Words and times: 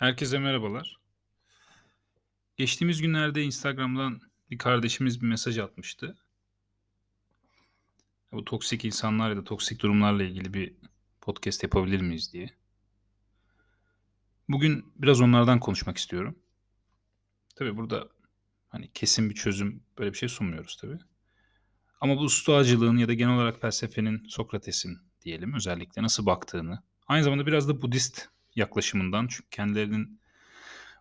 Herkese 0.00 0.38
merhabalar. 0.38 1.00
Geçtiğimiz 2.56 3.02
günlerde 3.02 3.42
Instagram'dan 3.42 4.20
bir 4.50 4.58
kardeşimiz 4.58 5.22
bir 5.22 5.26
mesaj 5.26 5.58
atmıştı. 5.58 6.18
Bu 8.32 8.44
toksik 8.44 8.84
insanlar 8.84 9.30
ya 9.30 9.36
da 9.36 9.44
toksik 9.44 9.82
durumlarla 9.82 10.22
ilgili 10.22 10.54
bir 10.54 10.74
podcast 11.20 11.62
yapabilir 11.62 12.00
miyiz 12.00 12.32
diye. 12.32 12.50
Bugün 14.48 14.92
biraz 14.96 15.20
onlardan 15.20 15.60
konuşmak 15.60 15.96
istiyorum. 15.96 16.38
Tabii 17.56 17.76
burada 17.76 18.08
hani 18.68 18.90
kesin 18.92 19.30
bir 19.30 19.34
çözüm 19.34 19.82
böyle 19.98 20.12
bir 20.12 20.18
şey 20.18 20.28
sunmuyoruz 20.28 20.76
tabii. 20.80 20.98
Ama 22.00 22.16
bu 22.16 22.28
stoacılığın 22.28 22.96
ya 22.96 23.08
da 23.08 23.14
genel 23.14 23.34
olarak 23.34 23.60
felsefenin 23.60 24.24
Sokrates'in 24.28 24.98
diyelim 25.22 25.54
özellikle 25.54 26.02
nasıl 26.02 26.26
baktığını, 26.26 26.82
aynı 27.06 27.24
zamanda 27.24 27.46
biraz 27.46 27.68
da 27.68 27.82
Budist 27.82 28.28
yaklaşımından 28.56 29.26
çünkü 29.26 29.50
kendilerinin 29.50 30.20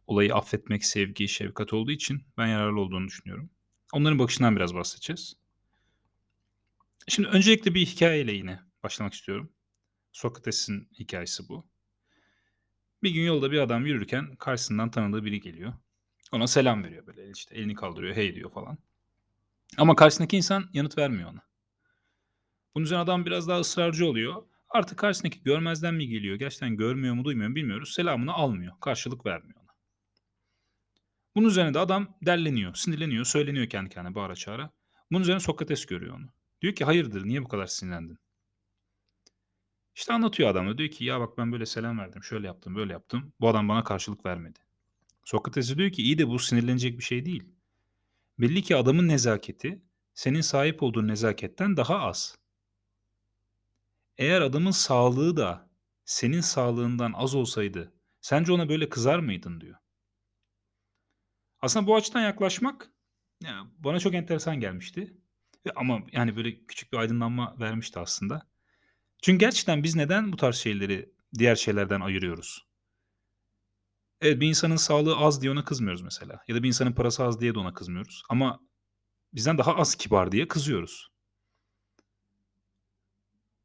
olayı 0.07 0.35
affetmek, 0.35 0.85
sevgi, 0.85 1.27
şefkat 1.27 1.73
olduğu 1.73 1.91
için 1.91 2.23
ben 2.38 2.48
yararlı 2.48 2.80
olduğunu 2.80 3.07
düşünüyorum. 3.07 3.49
Onların 3.94 4.20
bakışından 4.20 4.55
biraz 4.55 4.76
bahsedeceğiz. 4.76 5.38
Şimdi 7.07 7.30
öncelikle 7.30 7.73
bir 7.73 7.85
hikayeyle 7.85 8.31
yine 8.31 8.59
başlamak 8.84 9.13
istiyorum. 9.13 9.52
Sokrates'in 10.12 10.90
hikayesi 10.99 11.49
bu. 11.49 11.67
Bir 13.04 13.12
gün 13.12 13.26
yolda 13.26 13.52
bir 13.52 13.59
adam 13.59 13.85
yürürken 13.85 14.35
karşısından 14.35 14.91
tanıdığı 14.91 15.26
biri 15.26 15.40
geliyor. 15.40 15.73
Ona 16.31 16.48
selam 16.48 16.84
veriyor 16.84 17.07
böyle 17.07 17.31
işte 17.31 17.55
elini 17.55 17.76
kaldırıyor 17.76 18.16
hey 18.16 18.35
diyor 18.35 18.52
falan. 18.52 18.77
Ama 19.77 19.95
karşısındaki 19.95 20.38
insan 20.38 20.70
yanıt 20.73 20.98
vermiyor 20.98 21.31
ona. 21.31 21.41
Bunun 22.76 22.85
üzerine 22.85 23.04
adam 23.04 23.26
biraz 23.26 23.48
daha 23.48 23.59
ısrarcı 23.59 24.05
oluyor. 24.05 24.43
Artık 24.70 24.98
karşısındaki 24.98 25.44
görmezden 25.44 25.94
mi 25.94 26.08
geliyor, 26.08 26.36
gerçekten 26.36 26.77
görmüyor 26.77 27.14
mu 27.14 27.26
duymuyor 27.26 27.50
mu 27.50 27.55
bilmiyoruz. 27.55 27.94
Selamını 27.94 28.34
almıyor, 28.34 28.73
karşılık 28.82 29.26
vermiyor 29.26 29.60
ona. 29.62 29.70
Bunun 31.35 31.48
üzerine 31.48 31.74
de 31.74 31.80
adam 31.80 32.18
derleniyor, 32.21 32.76
sinirleniyor, 32.76 33.26
söyleniyor 33.26 33.70
kendi 33.70 33.90
kendine 33.90 34.16
bağıra 34.16 34.35
çağıra. 34.35 34.71
Bunun 35.12 35.21
üzerine 35.21 35.40
Sokrates 35.40 35.85
görüyor 35.85 36.16
onu. 36.16 36.30
Diyor 36.62 36.76
ki 36.76 36.85
hayırdır 36.85 37.26
niye 37.26 37.43
bu 37.43 37.48
kadar 37.48 37.68
sinirlendin? 37.68 38.18
İşte 39.96 40.13
anlatıyor 40.13 40.49
adam 40.49 40.70
da 40.70 40.77
diyor 40.77 40.90
ki 40.90 41.05
ya 41.05 41.20
bak 41.20 41.38
ben 41.38 41.52
böyle 41.52 41.65
selam 41.65 41.99
verdim, 41.99 42.24
şöyle 42.24 42.48
yaptım, 42.48 42.76
böyle 42.76 42.93
yaptım. 42.93 43.34
Bu 43.40 43.49
adam 43.49 43.70
bana 43.70 43.84
karşılık 43.84 44.26
vermedi. 44.26 44.60
Sokrates 45.26 45.77
diyor 45.77 45.91
ki 45.91 46.02
iyi 46.02 46.18
de 46.18 46.27
bu 46.27 46.40
sinirlenecek 46.40 46.98
bir 46.98 47.04
şey 47.04 47.26
değil. 47.26 47.43
Belli 48.40 48.62
ki 48.62 48.76
adamın 48.76 49.08
nezaketi 49.08 49.82
senin 50.13 50.41
sahip 50.41 50.84
olduğun 50.84 51.08
nezaketten 51.08 51.77
daha 51.77 51.99
az. 51.99 52.38
Eğer 54.20 54.41
adamın 54.41 54.71
sağlığı 54.71 55.37
da 55.37 55.70
senin 56.05 56.41
sağlığından 56.41 57.13
az 57.13 57.35
olsaydı 57.35 57.93
sence 58.21 58.51
ona 58.51 58.70
böyle 58.70 58.89
kızar 58.89 59.20
mıydın 59.20 59.62
diyor. 59.62 59.75
Aslında 61.62 61.87
bu 61.87 61.95
açıdan 61.95 62.21
yaklaşmak 62.21 62.91
ya, 63.43 63.67
bana 63.77 63.99
çok 63.99 64.13
enteresan 64.13 64.59
gelmişti. 64.59 65.17
Ama 65.75 66.00
yani 66.12 66.35
böyle 66.35 66.66
küçük 66.66 66.94
bir 66.94 66.97
aydınlanma 66.97 67.56
vermişti 67.59 68.00
aslında. 68.00 68.47
Çünkü 69.22 69.40
gerçekten 69.40 69.84
biz 69.84 69.95
neden 69.95 70.31
bu 70.31 70.38
tarz 70.38 70.56
şeyleri 70.56 71.13
diğer 71.38 71.56
şeylerden 71.56 72.01
ayırıyoruz? 72.01 72.67
Evet 74.22 74.41
bir 74.41 74.47
insanın 74.47 74.75
sağlığı 74.75 75.17
az 75.17 75.41
diye 75.41 75.51
ona 75.51 75.66
kızmıyoruz 75.66 76.01
mesela. 76.01 76.44
Ya 76.47 76.56
da 76.56 76.63
bir 76.63 76.67
insanın 76.67 76.94
parası 76.94 77.23
az 77.23 77.41
diye 77.41 77.56
de 77.56 77.59
ona 77.59 77.73
kızmıyoruz. 77.73 78.23
Ama 78.29 78.59
bizden 79.34 79.57
daha 79.57 79.75
az 79.75 79.95
kibar 79.95 80.31
diye 80.31 80.47
kızıyoruz. 80.47 81.09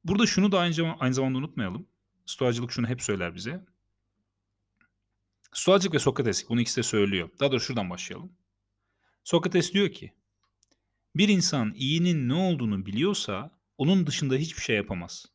Burada 0.05 0.27
şunu 0.27 0.53
da 0.53 0.59
aynı, 0.59 0.97
aynı 1.01 1.15
zamanda 1.15 1.39
unutmayalım. 1.39 1.87
Stoacılık 2.27 2.73
şunu 2.73 2.89
hep 2.89 3.03
söyler 3.03 3.35
bize. 3.35 3.65
Stoacılık 5.53 5.95
ve 5.95 5.99
Sokrates 5.99 6.49
bunu 6.49 6.61
ikisi 6.61 6.77
de 6.77 6.83
söylüyor. 6.83 7.31
Daha 7.41 7.53
doğrusu 7.53 7.67
şuradan 7.67 7.91
başlayalım. 7.91 8.33
Sokrates 9.25 9.73
diyor 9.73 9.93
ki 9.93 10.13
bir 11.17 11.29
insan 11.29 11.75
iyinin 11.75 12.29
ne 12.29 12.35
olduğunu 12.35 12.87
biliyorsa 12.87 13.51
onun 13.79 14.07
dışında 14.07 14.35
hiçbir 14.35 14.63
şey 14.63 14.77
yapamaz. 14.77 15.27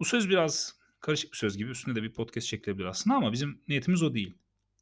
Bu 0.00 0.04
söz 0.04 0.28
biraz 0.28 0.78
karışık 1.00 1.32
bir 1.32 1.36
söz 1.36 1.56
gibi 1.56 1.70
üstünde 1.70 2.00
de 2.00 2.02
bir 2.02 2.12
podcast 2.12 2.46
çekilebilir 2.46 2.84
aslında 2.84 3.16
ama 3.16 3.32
bizim 3.32 3.62
niyetimiz 3.68 4.02
o 4.02 4.14
değil. 4.14 4.34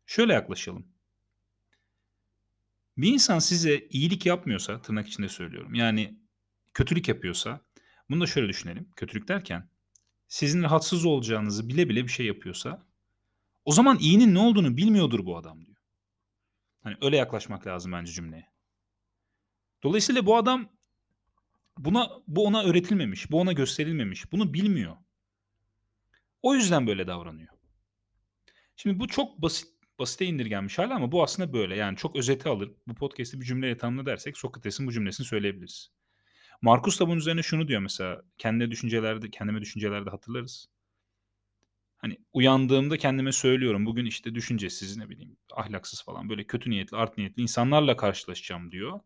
Şöyle 0.07 0.33
yaklaşalım. 0.33 0.87
Bir 2.97 3.13
insan 3.13 3.39
size 3.39 3.89
iyilik 3.91 4.27
yapmıyorsa, 4.27 4.83
tırnak 4.83 5.09
içinde 5.09 5.29
söylüyorum, 5.29 5.75
yani 5.75 6.19
kötülük 6.75 7.09
yapıyorsa, 7.09 7.61
bunu 8.13 8.21
da 8.21 8.27
şöyle 8.27 8.49
düşünelim. 8.49 8.89
Kötülük 8.97 9.29
derken, 9.29 9.69
sizin 10.29 10.63
rahatsız 10.63 11.05
olacağınızı 11.05 11.69
bile 11.69 11.89
bile 11.89 12.05
bir 12.05 12.09
şey 12.09 12.27
yapıyorsa, 12.27 12.87
o 13.65 13.73
zaman 13.73 13.99
iyinin 13.99 14.35
ne 14.35 14.39
olduğunu 14.39 14.77
bilmiyordur 14.77 15.27
bu 15.27 15.37
adam 15.37 15.67
diyor. 15.67 15.77
Hani 16.83 16.97
öyle 17.01 17.17
yaklaşmak 17.17 17.67
lazım 17.67 17.93
bence 17.93 18.13
cümleye. 18.13 18.47
Dolayısıyla 19.83 20.27
bu 20.27 20.37
adam 20.37 20.69
buna 21.79 22.11
bu 22.29 22.47
ona 22.47 22.63
öğretilmemiş, 22.63 23.31
bu 23.31 23.41
ona 23.41 23.53
gösterilmemiş, 23.53 24.33
bunu 24.33 24.55
bilmiyor. 24.55 24.97
O 26.43 26.55
yüzden 26.55 26.87
böyle 26.87 27.07
davranıyor. 27.07 27.53
Şimdi 28.77 29.01
bu 29.01 29.09
çok 29.09 29.43
basit 29.43 29.69
basite 29.99 30.27
indirgenmiş 30.27 30.79
hali 30.79 30.95
ama 30.95 31.13
bu 31.13 31.23
aslında 31.23 31.53
böyle. 31.53 31.77
Yani 31.77 31.97
çok 31.97 32.17
özeti 32.17 32.49
alır. 32.49 32.73
Bu 32.87 32.95
podcast'i 32.95 33.41
bir 33.41 33.47
cümleyle 33.47 33.79
tanımla 33.79 34.07
dersek 34.07 34.39
Sokrates'in 34.39 34.87
bu 34.87 34.93
cümlesini 34.93 35.27
söyleyebiliriz. 35.27 35.91
Markus 36.63 37.01
da 37.01 37.07
bunun 37.09 37.19
üzerine 37.19 37.43
şunu 37.43 37.69
diyor 37.69 37.81
mesela. 37.81 38.23
Kendine 38.39 38.71
düşüncelerde, 38.71 39.31
kendime 39.31 39.61
düşüncelerde 39.61 40.11
hatırlarız. 40.11 40.69
Hani 41.99 42.19
uyandığımda 42.33 42.97
kendime 42.99 43.33
söylüyorum. 43.33 43.87
Bugün 43.87 44.07
işte 44.07 44.35
düşüncesiz 44.35 44.97
ne 44.97 45.09
bileyim 45.09 45.37
ahlaksız 45.53 46.03
falan 46.03 46.29
böyle 46.29 46.45
kötü 46.45 46.71
niyetli, 46.71 46.97
art 46.97 47.19
niyetli 47.19 47.43
insanlarla 47.43 47.97
karşılaşacağım 47.97 48.73
diyor. 48.73 49.01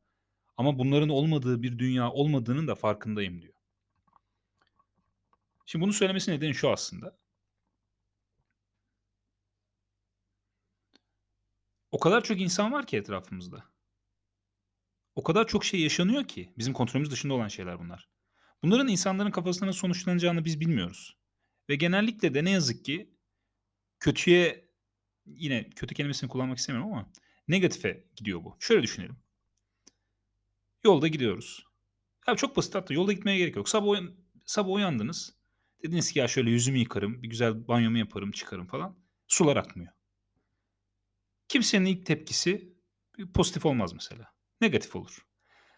Ama 0.57 0.79
bunların 0.79 1.09
olmadığı 1.09 1.63
bir 1.63 1.79
dünya 1.79 2.11
olmadığının 2.11 2.69
da 2.69 2.75
farkındayım 2.75 3.43
diyor. 3.43 3.55
Şimdi 5.67 5.83
bunu 5.83 5.93
söylemesi 5.93 6.31
nedeni 6.31 6.55
şu 6.55 6.71
aslında. 6.71 7.17
O 11.93 11.99
kadar 11.99 12.25
çok 12.25 12.41
insan 12.41 12.73
var 12.73 12.87
ki 12.87 12.97
etrafımızda. 12.97 13.65
O 15.17 15.23
kadar 15.23 15.47
çok 15.47 15.65
şey 15.65 15.81
yaşanıyor 15.81 16.25
ki 16.25 16.53
bizim 16.59 16.73
kontrolümüz 16.73 17.11
dışında 17.11 17.35
olan 17.35 17.49
şeyler 17.49 17.79
bunlar. 17.79 18.09
Bunların 18.63 18.89
insanların 18.89 19.31
kafasına 19.31 19.73
sonuçlanacağını 19.73 20.45
biz 20.45 20.61
bilmiyoruz. 20.61 21.17
Ve 21.69 21.77
genellikle 21.77 22.35
de 22.35 22.45
ne 22.45 22.51
yazık 22.51 22.85
ki 22.85 23.15
kötüye 24.01 24.71
yine 25.27 25.71
kötü 25.71 25.95
kelimesini 25.95 26.31
kullanmak 26.31 26.59
istemiyorum 26.59 26.93
ama 26.93 27.13
negatife 27.49 28.05
gidiyor 28.17 28.45
bu. 28.45 28.57
Şöyle 28.61 28.83
düşünelim. 28.83 29.17
Yolda 30.85 31.09
gidiyoruz. 31.09 31.65
Ya 32.29 32.37
çok 32.37 32.57
basit 32.57 32.75
hatta 32.75 32.95
yolda 32.95 33.13
gitmeye 33.13 33.39
gerek 33.39 33.57
yok. 33.57 33.69
Sabah, 33.69 33.89
uyan, 33.89 34.15
sabah 34.45 34.73
uyandınız. 34.73 35.37
Dediniz 35.83 36.13
ki 36.13 36.19
ya 36.19 36.29
şöyle 36.29 36.51
yüzümü 36.51 36.79
yıkarım, 36.79 37.23
bir 37.23 37.29
güzel 37.29 37.69
banyomu 37.69 37.99
yaparım, 37.99 38.31
çıkarım 38.31 38.67
falan. 38.67 38.99
Sular 39.27 39.57
akmıyor. 39.57 39.93
Kimsenin 41.49 41.87
ilk 41.87 42.07
tepkisi 42.07 42.77
pozitif 43.35 43.67
olmaz 43.67 43.93
mesela. 43.93 44.36
Negatif 44.61 44.97
olur. 44.97 45.27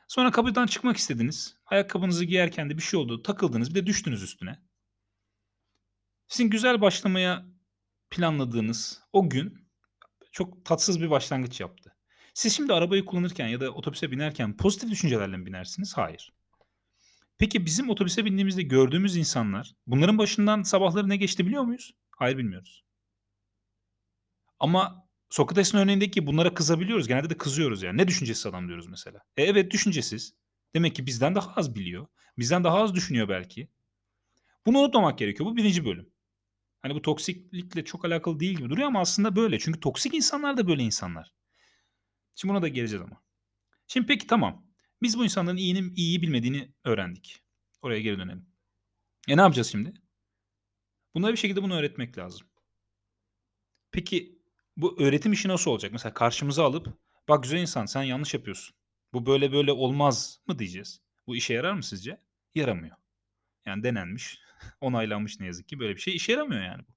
Sonra 0.08 0.30
kapıdan 0.30 0.66
çıkmak 0.66 0.96
istediniz. 0.96 1.56
Ayakkabınızı 1.66 2.24
giyerken 2.24 2.70
de 2.70 2.76
bir 2.76 2.82
şey 2.82 3.00
oldu. 3.00 3.22
Takıldınız 3.22 3.70
bir 3.70 3.74
de 3.74 3.86
düştünüz 3.86 4.22
üstüne. 4.22 4.62
Sizin 6.28 6.50
güzel 6.50 6.80
başlamaya 6.80 7.46
planladığınız 8.10 9.02
o 9.12 9.30
gün 9.30 9.68
çok 10.32 10.64
tatsız 10.64 11.00
bir 11.00 11.10
başlangıç 11.10 11.60
yaptı. 11.60 11.96
Siz 12.34 12.56
şimdi 12.56 12.72
arabayı 12.72 13.04
kullanırken 13.04 13.48
ya 13.48 13.60
da 13.60 13.70
otobüse 13.70 14.10
binerken 14.10 14.56
pozitif 14.56 14.90
düşüncelerle 14.90 15.36
mi 15.36 15.46
binersiniz? 15.46 15.96
Hayır. 15.96 16.32
Peki 17.38 17.66
bizim 17.66 17.90
otobüse 17.90 18.24
bindiğimizde 18.24 18.62
gördüğümüz 18.62 19.16
insanlar 19.16 19.74
bunların 19.86 20.18
başından 20.18 20.62
sabahları 20.62 21.08
ne 21.08 21.16
geçti 21.16 21.46
biliyor 21.46 21.62
muyuz? 21.62 21.94
Hayır 22.10 22.38
bilmiyoruz. 22.38 22.84
Ama 24.58 25.07
Sokrates'in 25.30 25.78
örneğindeki 25.78 26.26
bunlara 26.26 26.54
kızabiliyoruz. 26.54 27.08
Genelde 27.08 27.30
de 27.30 27.36
kızıyoruz 27.36 27.82
yani. 27.82 27.96
Ne 27.96 28.08
düşüncesiz 28.08 28.46
adam 28.46 28.68
diyoruz 28.68 28.86
mesela. 28.86 29.20
E 29.36 29.42
evet 29.42 29.70
düşüncesiz. 29.70 30.34
Demek 30.74 30.94
ki 30.96 31.06
bizden 31.06 31.34
daha 31.34 31.52
az 31.54 31.74
biliyor. 31.74 32.06
Bizden 32.38 32.64
daha 32.64 32.78
az 32.82 32.94
düşünüyor 32.94 33.28
belki. 33.28 33.68
Bunu 34.66 34.78
unutmamak 34.78 35.18
gerekiyor. 35.18 35.50
Bu 35.50 35.56
birinci 35.56 35.84
bölüm. 35.84 36.12
Hani 36.82 36.94
bu 36.94 37.02
toksiklikle 37.02 37.84
çok 37.84 38.04
alakalı 38.04 38.40
değil 38.40 38.56
gibi 38.56 38.70
duruyor 38.70 38.88
ama 38.88 39.00
aslında 39.00 39.36
böyle. 39.36 39.58
Çünkü 39.58 39.80
toksik 39.80 40.14
insanlar 40.14 40.56
da 40.56 40.68
böyle 40.68 40.82
insanlar. 40.82 41.34
Şimdi 42.34 42.54
buna 42.54 42.62
da 42.62 42.68
geleceğiz 42.68 43.04
ama. 43.04 43.22
Şimdi 43.86 44.06
peki 44.06 44.26
tamam. 44.26 44.66
Biz 45.02 45.18
bu 45.18 45.24
insanların 45.24 45.56
iyinin 45.56 45.94
iyiyi 45.94 46.22
bilmediğini 46.22 46.72
öğrendik. 46.84 47.42
Oraya 47.82 48.00
geri 48.00 48.18
dönelim. 48.18 48.46
E 49.28 49.36
ne 49.36 49.40
yapacağız 49.40 49.70
şimdi? 49.70 49.94
Bunlara 51.14 51.32
bir 51.32 51.38
şekilde 51.38 51.62
bunu 51.62 51.74
öğretmek 51.74 52.18
lazım. 52.18 52.46
Peki 53.92 54.37
bu 54.78 55.02
öğretim 55.02 55.32
işi 55.32 55.48
nasıl 55.48 55.70
olacak? 55.70 55.92
Mesela 55.92 56.14
karşımıza 56.14 56.64
alıp 56.64 56.98
bak 57.28 57.42
güzel 57.42 57.58
insan 57.58 57.86
sen 57.86 58.02
yanlış 58.02 58.34
yapıyorsun. 58.34 58.76
Bu 59.12 59.26
böyle 59.26 59.52
böyle 59.52 59.72
olmaz 59.72 60.40
mı 60.46 60.58
diyeceğiz? 60.58 61.00
Bu 61.26 61.36
işe 61.36 61.54
yarar 61.54 61.72
mı 61.72 61.82
sizce? 61.82 62.20
Yaramıyor. 62.54 62.96
Yani 63.66 63.82
denenmiş, 63.82 64.38
onaylanmış 64.80 65.40
ne 65.40 65.46
yazık 65.46 65.68
ki 65.68 65.78
böyle 65.78 65.96
bir 65.96 66.00
şey 66.00 66.16
işe 66.16 66.32
yaramıyor 66.32 66.62
yani 66.62 66.82
bu. 66.88 66.92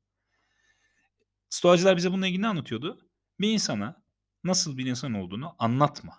Stoacılar 1.49 1.97
bize 1.97 2.11
bununla 2.11 2.27
ilgili 2.27 2.41
ne 2.41 2.47
anlatıyordu? 2.47 3.09
Bir 3.39 3.53
insana 3.53 4.03
nasıl 4.43 4.77
bir 4.77 4.85
insan 4.85 5.13
olduğunu 5.13 5.55
anlatma. 5.59 6.17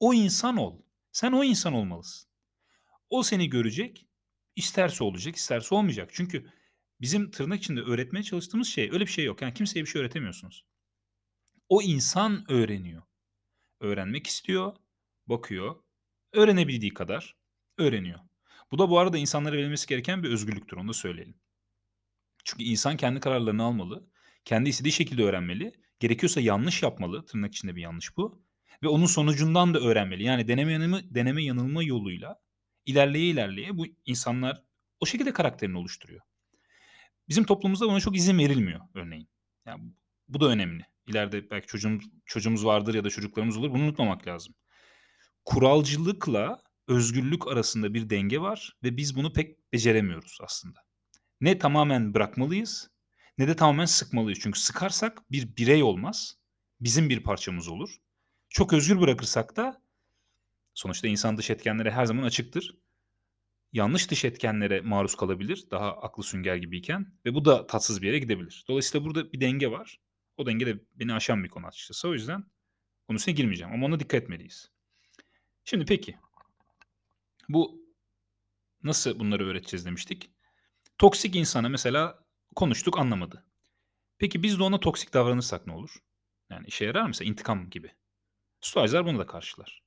O 0.00 0.14
insan 0.14 0.56
ol. 0.56 0.80
Sen 1.12 1.32
o 1.32 1.44
insan 1.44 1.72
olmalısın. 1.72 2.30
O 3.10 3.22
seni 3.22 3.50
görecek, 3.50 4.06
isterse 4.56 5.04
olacak, 5.04 5.36
isterse 5.36 5.74
olmayacak. 5.74 6.10
Çünkü 6.12 6.52
bizim 7.00 7.30
tırnak 7.30 7.58
içinde 7.58 7.80
öğretmeye 7.80 8.22
çalıştığımız 8.22 8.68
şey 8.68 8.90
öyle 8.92 9.06
bir 9.06 9.10
şey 9.10 9.24
yok. 9.24 9.42
Yani 9.42 9.54
kimseye 9.54 9.80
bir 9.80 9.86
şey 9.86 10.02
öğretemiyorsunuz. 10.02 10.64
O 11.68 11.82
insan 11.82 12.52
öğreniyor. 12.52 13.02
Öğrenmek 13.80 14.26
istiyor, 14.26 14.76
bakıyor, 15.26 15.76
öğrenebildiği 16.32 16.94
kadar 16.94 17.36
öğreniyor. 17.78 18.20
Bu 18.72 18.78
da 18.78 18.90
bu 18.90 18.98
arada 18.98 19.18
insanlara 19.18 19.56
verilmesi 19.56 19.86
gereken 19.86 20.22
bir 20.22 20.30
özgürlüktür, 20.30 20.76
onu 20.76 20.88
da 20.88 20.92
söyleyelim. 20.92 21.34
Çünkü 22.44 22.64
insan 22.64 22.96
kendi 22.96 23.20
kararlarını 23.20 23.62
almalı, 23.62 24.06
kendi 24.44 24.68
istediği 24.68 24.92
şekilde 24.92 25.22
öğrenmeli, 25.24 25.72
gerekiyorsa 26.00 26.40
yanlış 26.40 26.82
yapmalı, 26.82 27.26
tırnak 27.26 27.54
içinde 27.54 27.76
bir 27.76 27.82
yanlış 27.82 28.16
bu 28.16 28.42
ve 28.82 28.88
onun 28.88 29.06
sonucundan 29.06 29.74
da 29.74 29.80
öğrenmeli. 29.80 30.22
Yani 30.24 30.48
deneme 30.48 30.72
yanılma, 30.72 31.00
deneme 31.04 31.44
yanılma 31.44 31.82
yoluyla 31.82 32.40
ilerleye 32.86 33.26
ilerleye 33.26 33.78
bu 33.78 33.86
insanlar 34.06 34.62
o 35.00 35.06
şekilde 35.06 35.32
karakterini 35.32 35.78
oluşturuyor. 35.78 36.20
Bizim 37.28 37.44
toplumumuzda 37.44 37.86
buna 37.88 38.00
çok 38.00 38.16
izin 38.16 38.38
verilmiyor 38.38 38.80
örneğin. 38.94 39.28
Yani 39.66 39.92
bu 40.28 40.40
da 40.40 40.46
önemli. 40.48 40.86
İleride 41.06 41.50
belki 41.50 41.66
çocuğumuz, 41.66 42.04
çocuğumuz 42.26 42.64
vardır 42.64 42.94
ya 42.94 43.04
da 43.04 43.10
çocuklarımız 43.10 43.56
olur. 43.56 43.70
Bunu 43.70 43.82
unutmamak 43.82 44.26
lazım. 44.26 44.54
Kuralcılıkla 45.44 46.62
özgürlük 46.88 47.48
arasında 47.48 47.94
bir 47.94 48.10
denge 48.10 48.40
var 48.40 48.76
ve 48.82 48.96
biz 48.96 49.16
bunu 49.16 49.32
pek 49.32 49.72
beceremiyoruz 49.72 50.38
aslında. 50.40 50.80
Ne 51.40 51.58
tamamen 51.58 52.14
bırakmalıyız 52.14 52.94
ne 53.38 53.48
de 53.48 53.56
tamamen 53.56 53.84
sıkmalıyız. 53.84 54.38
Çünkü 54.42 54.60
sıkarsak 54.60 55.30
bir 55.30 55.56
birey 55.56 55.82
olmaz. 55.82 56.38
Bizim 56.80 57.08
bir 57.08 57.22
parçamız 57.22 57.68
olur. 57.68 57.96
Çok 58.48 58.72
özgür 58.72 59.00
bırakırsak 59.00 59.56
da 59.56 59.82
sonuçta 60.74 61.08
insan 61.08 61.36
dış 61.36 61.50
etkenlere 61.50 61.90
her 61.90 62.04
zaman 62.04 62.22
açıktır. 62.22 62.78
Yanlış 63.72 64.10
dış 64.10 64.24
etkenlere 64.24 64.80
maruz 64.80 65.14
kalabilir 65.14 65.64
daha 65.70 65.92
aklı 65.92 66.22
sünger 66.22 66.56
gibiyken 66.56 67.12
ve 67.24 67.34
bu 67.34 67.44
da 67.44 67.66
tatsız 67.66 68.02
bir 68.02 68.06
yere 68.06 68.18
gidebilir. 68.18 68.64
Dolayısıyla 68.68 69.06
burada 69.06 69.32
bir 69.32 69.40
denge 69.40 69.70
var. 69.70 70.00
O 70.36 70.46
denge 70.46 70.66
de 70.66 70.80
beni 70.94 71.14
aşan 71.14 71.44
bir 71.44 71.48
konu 71.48 71.66
açıkçası. 71.66 72.08
O 72.08 72.12
yüzden 72.12 72.44
onun 73.08 73.16
üstüne 73.16 73.34
girmeyeceğim 73.34 73.74
ama 73.74 73.86
ona 73.86 74.00
dikkat 74.00 74.22
etmeliyiz. 74.22 74.72
Şimdi 75.64 75.84
peki 75.84 76.18
bu 77.48 77.84
nasıl 78.82 79.18
bunları 79.18 79.46
öğreteceğiz 79.46 79.86
demiştik. 79.86 80.30
Toksik 80.98 81.36
insana 81.36 81.68
mesela 81.68 82.24
konuştuk 82.56 82.98
anlamadı. 82.98 83.46
Peki 84.18 84.42
biz 84.42 84.58
de 84.58 84.62
ona 84.62 84.80
toksik 84.80 85.14
davranırsak 85.14 85.66
ne 85.66 85.72
olur? 85.72 85.96
Yani 86.50 86.66
işe 86.66 86.84
yarar 86.84 87.02
mı 87.02 87.08
mesela 87.08 87.28
intikam 87.28 87.70
gibi? 87.70 87.92
Stoacılar 88.60 89.06
bunu 89.06 89.18
da 89.18 89.26
karşılar. 89.26 89.82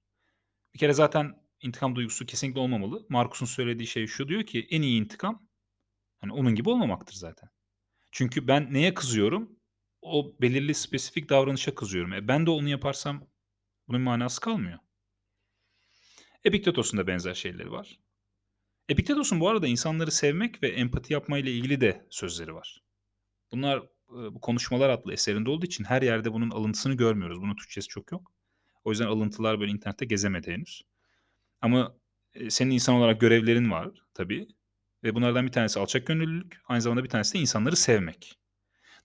Bir 0.73 0.79
kere 0.79 0.93
zaten 0.93 1.47
intikam 1.61 1.95
duygusu 1.95 2.25
kesinlikle 2.25 2.59
olmamalı. 2.59 3.05
Markus'un 3.09 3.45
söylediği 3.45 3.87
şey 3.87 4.07
şu 4.07 4.27
diyor 4.27 4.43
ki 4.43 4.67
en 4.69 4.81
iyi 4.81 5.01
intikam 5.01 5.47
hani 6.17 6.33
onun 6.33 6.55
gibi 6.55 6.69
olmamaktır 6.69 7.15
zaten. 7.15 7.49
Çünkü 8.11 8.47
ben 8.47 8.73
neye 8.73 8.93
kızıyorum? 8.93 9.56
O 10.01 10.35
belirli 10.41 10.73
spesifik 10.73 11.29
davranışa 11.29 11.75
kızıyorum. 11.75 12.13
E 12.13 12.27
ben 12.27 12.45
de 12.45 12.49
onu 12.49 12.69
yaparsam 12.69 13.27
bunun 13.87 14.01
manası 14.01 14.41
kalmıyor. 14.41 14.79
Epiktetos'un 16.43 16.97
da 16.97 17.07
benzer 17.07 17.33
şeyleri 17.33 17.71
var. 17.71 17.99
Epiktetos'un 18.89 19.39
bu 19.39 19.49
arada 19.49 19.67
insanları 19.67 20.11
sevmek 20.11 20.63
ve 20.63 20.67
empati 20.67 21.13
yapmayla 21.13 21.51
ilgili 21.51 21.81
de 21.81 22.07
sözleri 22.09 22.53
var. 22.53 22.83
Bunlar 23.51 23.83
bu 24.09 24.41
konuşmalar 24.41 24.89
adlı 24.89 25.13
eserinde 25.13 25.49
olduğu 25.49 25.65
için 25.65 25.83
her 25.83 26.01
yerde 26.01 26.33
bunun 26.33 26.49
alıntısını 26.49 26.93
görmüyoruz. 26.93 27.41
Bunun 27.41 27.55
Türkçesi 27.55 27.87
çok 27.87 28.11
yok. 28.11 28.31
O 28.83 28.89
yüzden 28.89 29.07
alıntılar 29.07 29.59
böyle 29.59 29.71
internette 29.71 30.05
gezemedi 30.05 30.51
henüz. 30.51 30.81
Ama 31.61 31.97
senin 32.49 32.71
insan 32.71 32.95
olarak 32.95 33.21
görevlerin 33.21 33.71
var 33.71 33.89
tabii. 34.13 34.47
Ve 35.03 35.15
bunlardan 35.15 35.45
bir 35.45 35.51
tanesi 35.51 35.79
alçak 35.79 36.07
gönüllülük, 36.07 36.61
aynı 36.67 36.81
zamanda 36.81 37.03
bir 37.03 37.09
tanesi 37.09 37.33
de 37.33 37.39
insanları 37.39 37.75
sevmek. 37.75 38.37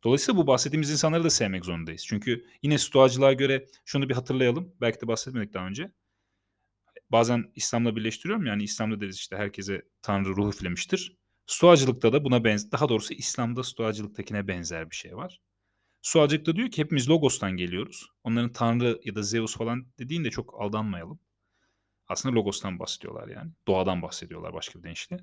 Dolayısıyla 0.05 0.41
bu 0.41 0.47
bahsettiğimiz 0.47 0.91
insanları 0.91 1.25
da 1.25 1.31
sevmek 1.31 1.65
zorundayız. 1.65 2.07
Çünkü 2.07 2.47
yine 2.63 2.79
stoacılığa 2.79 3.33
göre 3.33 3.67
şunu 3.85 4.09
bir 4.09 4.15
hatırlayalım. 4.15 4.75
Belki 4.81 5.01
de 5.01 5.09
bahsetmedik 5.09 5.55
daha 5.55 5.67
önce. 5.67 5.93
Bazen 7.11 7.53
İslam'la 7.55 7.97
birleştiriyorum. 7.97 8.47
Yani 8.47 8.63
İslam'da 8.63 9.01
deriz 9.01 9.17
işte 9.17 9.37
herkese 9.37 9.83
Tanrı 10.03 10.29
ruh 10.29 10.49
üflemiştir. 10.49 11.17
Stoacılıkta 11.47 12.13
da 12.13 12.25
buna 12.25 12.45
benzer, 12.45 12.73
daha 12.73 12.89
doğrusu 12.89 13.15
İslam'da 13.15 13.63
stoacılıktakine 13.63 14.49
benzer 14.49 14.91
bir 14.91 14.97
şey 14.97 15.17
var. 15.17 15.41
Stoacılıkta 16.03 16.57
diyor 16.57 16.71
ki 16.71 16.83
hepimiz 16.83 17.11
Logos'tan 17.11 17.53
geliyoruz. 17.57 18.09
Onların 18.25 18.53
Tanrı 18.53 19.01
ya 19.05 19.15
da 19.15 19.23
Zeus 19.23 19.57
falan 19.57 19.87
dediğinde 19.99 20.31
çok 20.31 20.61
aldanmayalım. 20.61 21.21
Aslında 22.09 22.35
Logos'tan 22.35 22.79
bahsediyorlar 22.79 23.29
yani. 23.29 23.51
Doğadan 23.67 24.03
bahsediyorlar 24.03 24.55
başka 24.55 24.79
bir 24.79 24.85
deyişle. 24.85 25.17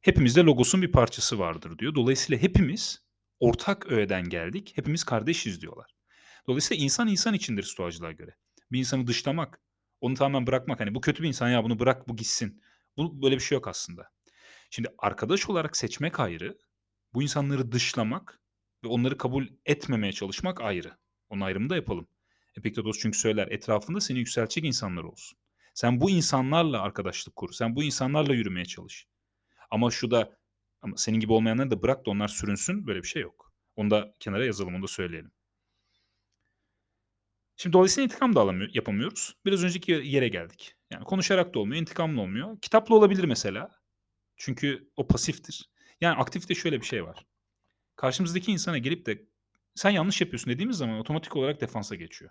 Hepimizde 0.00 0.40
Logos'un 0.40 0.82
bir 0.82 0.92
parçası 0.92 1.38
vardır 1.38 1.78
diyor. 1.78 1.94
Dolayısıyla 1.94 2.42
hepimiz 2.42 3.03
ortak 3.40 3.92
öğeden 3.92 4.28
geldik. 4.28 4.72
Hepimiz 4.76 5.04
kardeşiz 5.04 5.60
diyorlar. 5.60 5.94
Dolayısıyla 6.46 6.84
insan 6.84 7.08
insan 7.08 7.34
içindir 7.34 7.62
stoacılığa 7.62 8.12
göre. 8.12 8.36
Bir 8.72 8.78
insanı 8.78 9.06
dışlamak, 9.06 9.60
onu 10.00 10.14
tamamen 10.14 10.46
bırakmak. 10.46 10.80
Hani 10.80 10.94
bu 10.94 11.00
kötü 11.00 11.22
bir 11.22 11.28
insan 11.28 11.48
ya 11.48 11.64
bunu 11.64 11.78
bırak 11.78 12.08
bu 12.08 12.16
gitsin. 12.16 12.62
Bu 12.96 13.22
böyle 13.22 13.34
bir 13.34 13.40
şey 13.40 13.56
yok 13.56 13.68
aslında. 13.68 14.10
Şimdi 14.70 14.88
arkadaş 14.98 15.50
olarak 15.50 15.76
seçmek 15.76 16.20
ayrı. 16.20 16.58
Bu 17.14 17.22
insanları 17.22 17.72
dışlamak 17.72 18.40
ve 18.84 18.88
onları 18.88 19.18
kabul 19.18 19.46
etmemeye 19.66 20.12
çalışmak 20.12 20.60
ayrı. 20.60 20.96
Onun 21.28 21.40
ayrımını 21.40 21.70
da 21.70 21.76
yapalım. 21.76 22.08
Epiktetos 22.56 22.98
çünkü 22.98 23.18
söyler 23.18 23.48
etrafında 23.48 24.00
seni 24.00 24.18
yükseltecek 24.18 24.64
insanlar 24.64 25.04
olsun. 25.04 25.38
Sen 25.74 26.00
bu 26.00 26.10
insanlarla 26.10 26.82
arkadaşlık 26.82 27.36
kur. 27.36 27.52
Sen 27.52 27.76
bu 27.76 27.82
insanlarla 27.82 28.34
yürümeye 28.34 28.64
çalış. 28.64 29.06
Ama 29.70 29.90
şu 29.90 30.10
da 30.10 30.36
ama 30.84 30.96
senin 30.96 31.20
gibi 31.20 31.32
olmayanları 31.32 31.70
da 31.70 31.82
bırak 31.82 32.06
da 32.06 32.10
onlar 32.10 32.28
sürünsün. 32.28 32.86
Böyle 32.86 33.02
bir 33.02 33.08
şey 33.08 33.22
yok. 33.22 33.52
Onu 33.76 33.90
da 33.90 34.14
kenara 34.20 34.46
yazalım, 34.46 34.74
onu 34.74 34.82
da 34.82 34.88
söyleyelim. 34.88 35.32
Şimdi 37.56 37.72
dolayısıyla 37.72 38.04
intikam 38.04 38.34
da 38.34 38.40
alamıyor, 38.40 38.70
yapamıyoruz. 38.74 39.36
Biraz 39.44 39.64
önceki 39.64 39.92
yere 39.92 40.28
geldik. 40.28 40.74
Yani 40.92 41.04
konuşarak 41.04 41.54
da 41.54 41.58
olmuyor, 41.58 41.80
intikamla 41.80 42.20
olmuyor. 42.20 42.60
Kitapla 42.60 42.94
olabilir 42.94 43.24
mesela. 43.24 43.70
Çünkü 44.36 44.90
o 44.96 45.06
pasiftir. 45.06 45.70
Yani 46.00 46.16
aktifte 46.16 46.54
şöyle 46.54 46.80
bir 46.80 46.86
şey 46.86 47.04
var. 47.04 47.26
Karşımızdaki 47.96 48.52
insana 48.52 48.78
gelip 48.78 49.06
de 49.06 49.26
sen 49.74 49.90
yanlış 49.90 50.20
yapıyorsun 50.20 50.52
dediğimiz 50.52 50.76
zaman 50.76 50.98
otomatik 50.98 51.36
olarak 51.36 51.60
defansa 51.60 51.94
geçiyor. 51.94 52.30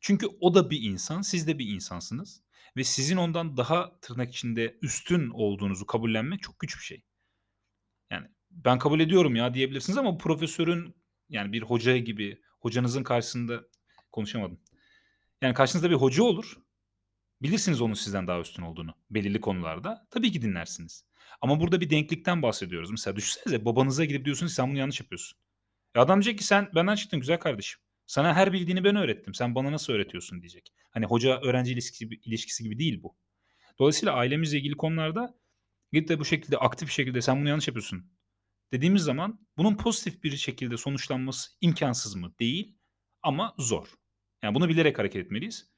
Çünkü 0.00 0.26
o 0.40 0.54
da 0.54 0.70
bir 0.70 0.82
insan, 0.82 1.22
siz 1.22 1.46
de 1.46 1.58
bir 1.58 1.68
insansınız 1.68 2.42
ve 2.76 2.84
sizin 2.84 3.16
ondan 3.16 3.56
daha 3.56 4.00
tırnak 4.00 4.30
içinde 4.34 4.78
üstün 4.82 5.30
olduğunuzu 5.30 5.86
kabullenmek 5.86 6.42
çok 6.42 6.58
güç 6.58 6.76
bir 6.78 6.84
şey. 6.84 7.04
Ben 8.64 8.78
kabul 8.78 9.00
ediyorum 9.00 9.36
ya 9.36 9.54
diyebilirsiniz 9.54 9.98
ama 9.98 10.18
profesörün 10.18 10.96
yani 11.28 11.52
bir 11.52 11.62
hoca 11.62 11.96
gibi 11.96 12.40
hocanızın 12.60 13.02
karşısında 13.02 13.64
konuşamadım. 14.12 14.60
Yani 15.42 15.54
karşınızda 15.54 15.90
bir 15.90 15.94
hoca 15.94 16.22
olur. 16.22 16.56
Bilirsiniz 17.42 17.80
onun 17.80 17.94
sizden 17.94 18.26
daha 18.26 18.40
üstün 18.40 18.62
olduğunu 18.62 18.94
belirli 19.10 19.40
konularda. 19.40 20.06
Tabii 20.10 20.32
ki 20.32 20.42
dinlersiniz. 20.42 21.04
Ama 21.40 21.60
burada 21.60 21.80
bir 21.80 21.90
denklikten 21.90 22.42
bahsediyoruz. 22.42 22.90
Mesela 22.90 23.16
düşünsenize 23.16 23.64
babanıza 23.64 24.04
gidip 24.04 24.24
diyorsunuz 24.24 24.54
sen 24.54 24.70
bunu 24.70 24.78
yanlış 24.78 25.00
yapıyorsun. 25.00 25.38
E 25.94 25.98
adam 25.98 26.22
diyecek 26.22 26.38
ki 26.38 26.44
sen 26.44 26.70
benden 26.74 26.94
çıktın 26.94 27.20
güzel 27.20 27.38
kardeşim. 27.38 27.80
Sana 28.06 28.34
her 28.34 28.52
bildiğini 28.52 28.84
ben 28.84 28.96
öğrettim. 28.96 29.34
Sen 29.34 29.54
bana 29.54 29.72
nasıl 29.72 29.92
öğretiyorsun 29.92 30.40
diyecek. 30.40 30.72
Hani 30.90 31.06
hoca 31.06 31.40
öğrenci 31.40 31.72
ilişkisi, 31.72 32.04
ilişkisi 32.24 32.64
gibi 32.64 32.78
değil 32.78 33.02
bu. 33.02 33.16
Dolayısıyla 33.78 34.14
ailemizle 34.14 34.58
ilgili 34.58 34.74
konularda 34.74 35.34
gidip 35.92 36.08
de 36.08 36.18
bu 36.18 36.24
şekilde 36.24 36.58
aktif 36.58 36.90
şekilde 36.90 37.20
sen 37.20 37.40
bunu 37.40 37.48
yanlış 37.48 37.68
yapıyorsun 37.68 38.10
dediğimiz 38.72 39.02
zaman 39.02 39.46
bunun 39.56 39.76
pozitif 39.76 40.22
bir 40.22 40.36
şekilde 40.36 40.76
sonuçlanması 40.76 41.50
imkansız 41.60 42.14
mı? 42.14 42.34
Değil 42.40 42.78
ama 43.22 43.54
zor. 43.58 43.88
Yani 44.42 44.54
bunu 44.54 44.68
bilerek 44.68 44.98
hareket 44.98 45.24
etmeliyiz. 45.26 45.70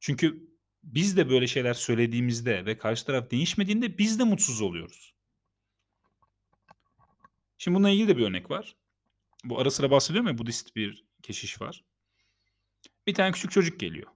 Çünkü 0.00 0.52
biz 0.82 1.16
de 1.16 1.30
böyle 1.30 1.46
şeyler 1.46 1.74
söylediğimizde 1.74 2.66
ve 2.66 2.78
karşı 2.78 3.06
taraf 3.06 3.30
değişmediğinde 3.30 3.98
biz 3.98 4.18
de 4.18 4.24
mutsuz 4.24 4.60
oluyoruz. 4.60 5.14
Şimdi 7.58 7.74
bununla 7.74 7.90
ilgili 7.90 8.08
de 8.08 8.16
bir 8.16 8.22
örnek 8.22 8.50
var. 8.50 8.76
Bu 9.44 9.60
ara 9.60 9.70
sıra 9.70 9.90
bahsediyorum 9.90 10.30
ya 10.30 10.38
Budist 10.38 10.76
bir 10.76 11.04
keşiş 11.22 11.60
var. 11.60 11.84
Bir 13.06 13.14
tane 13.14 13.32
küçük 13.32 13.50
çocuk 13.50 13.80
geliyor. 13.80 14.10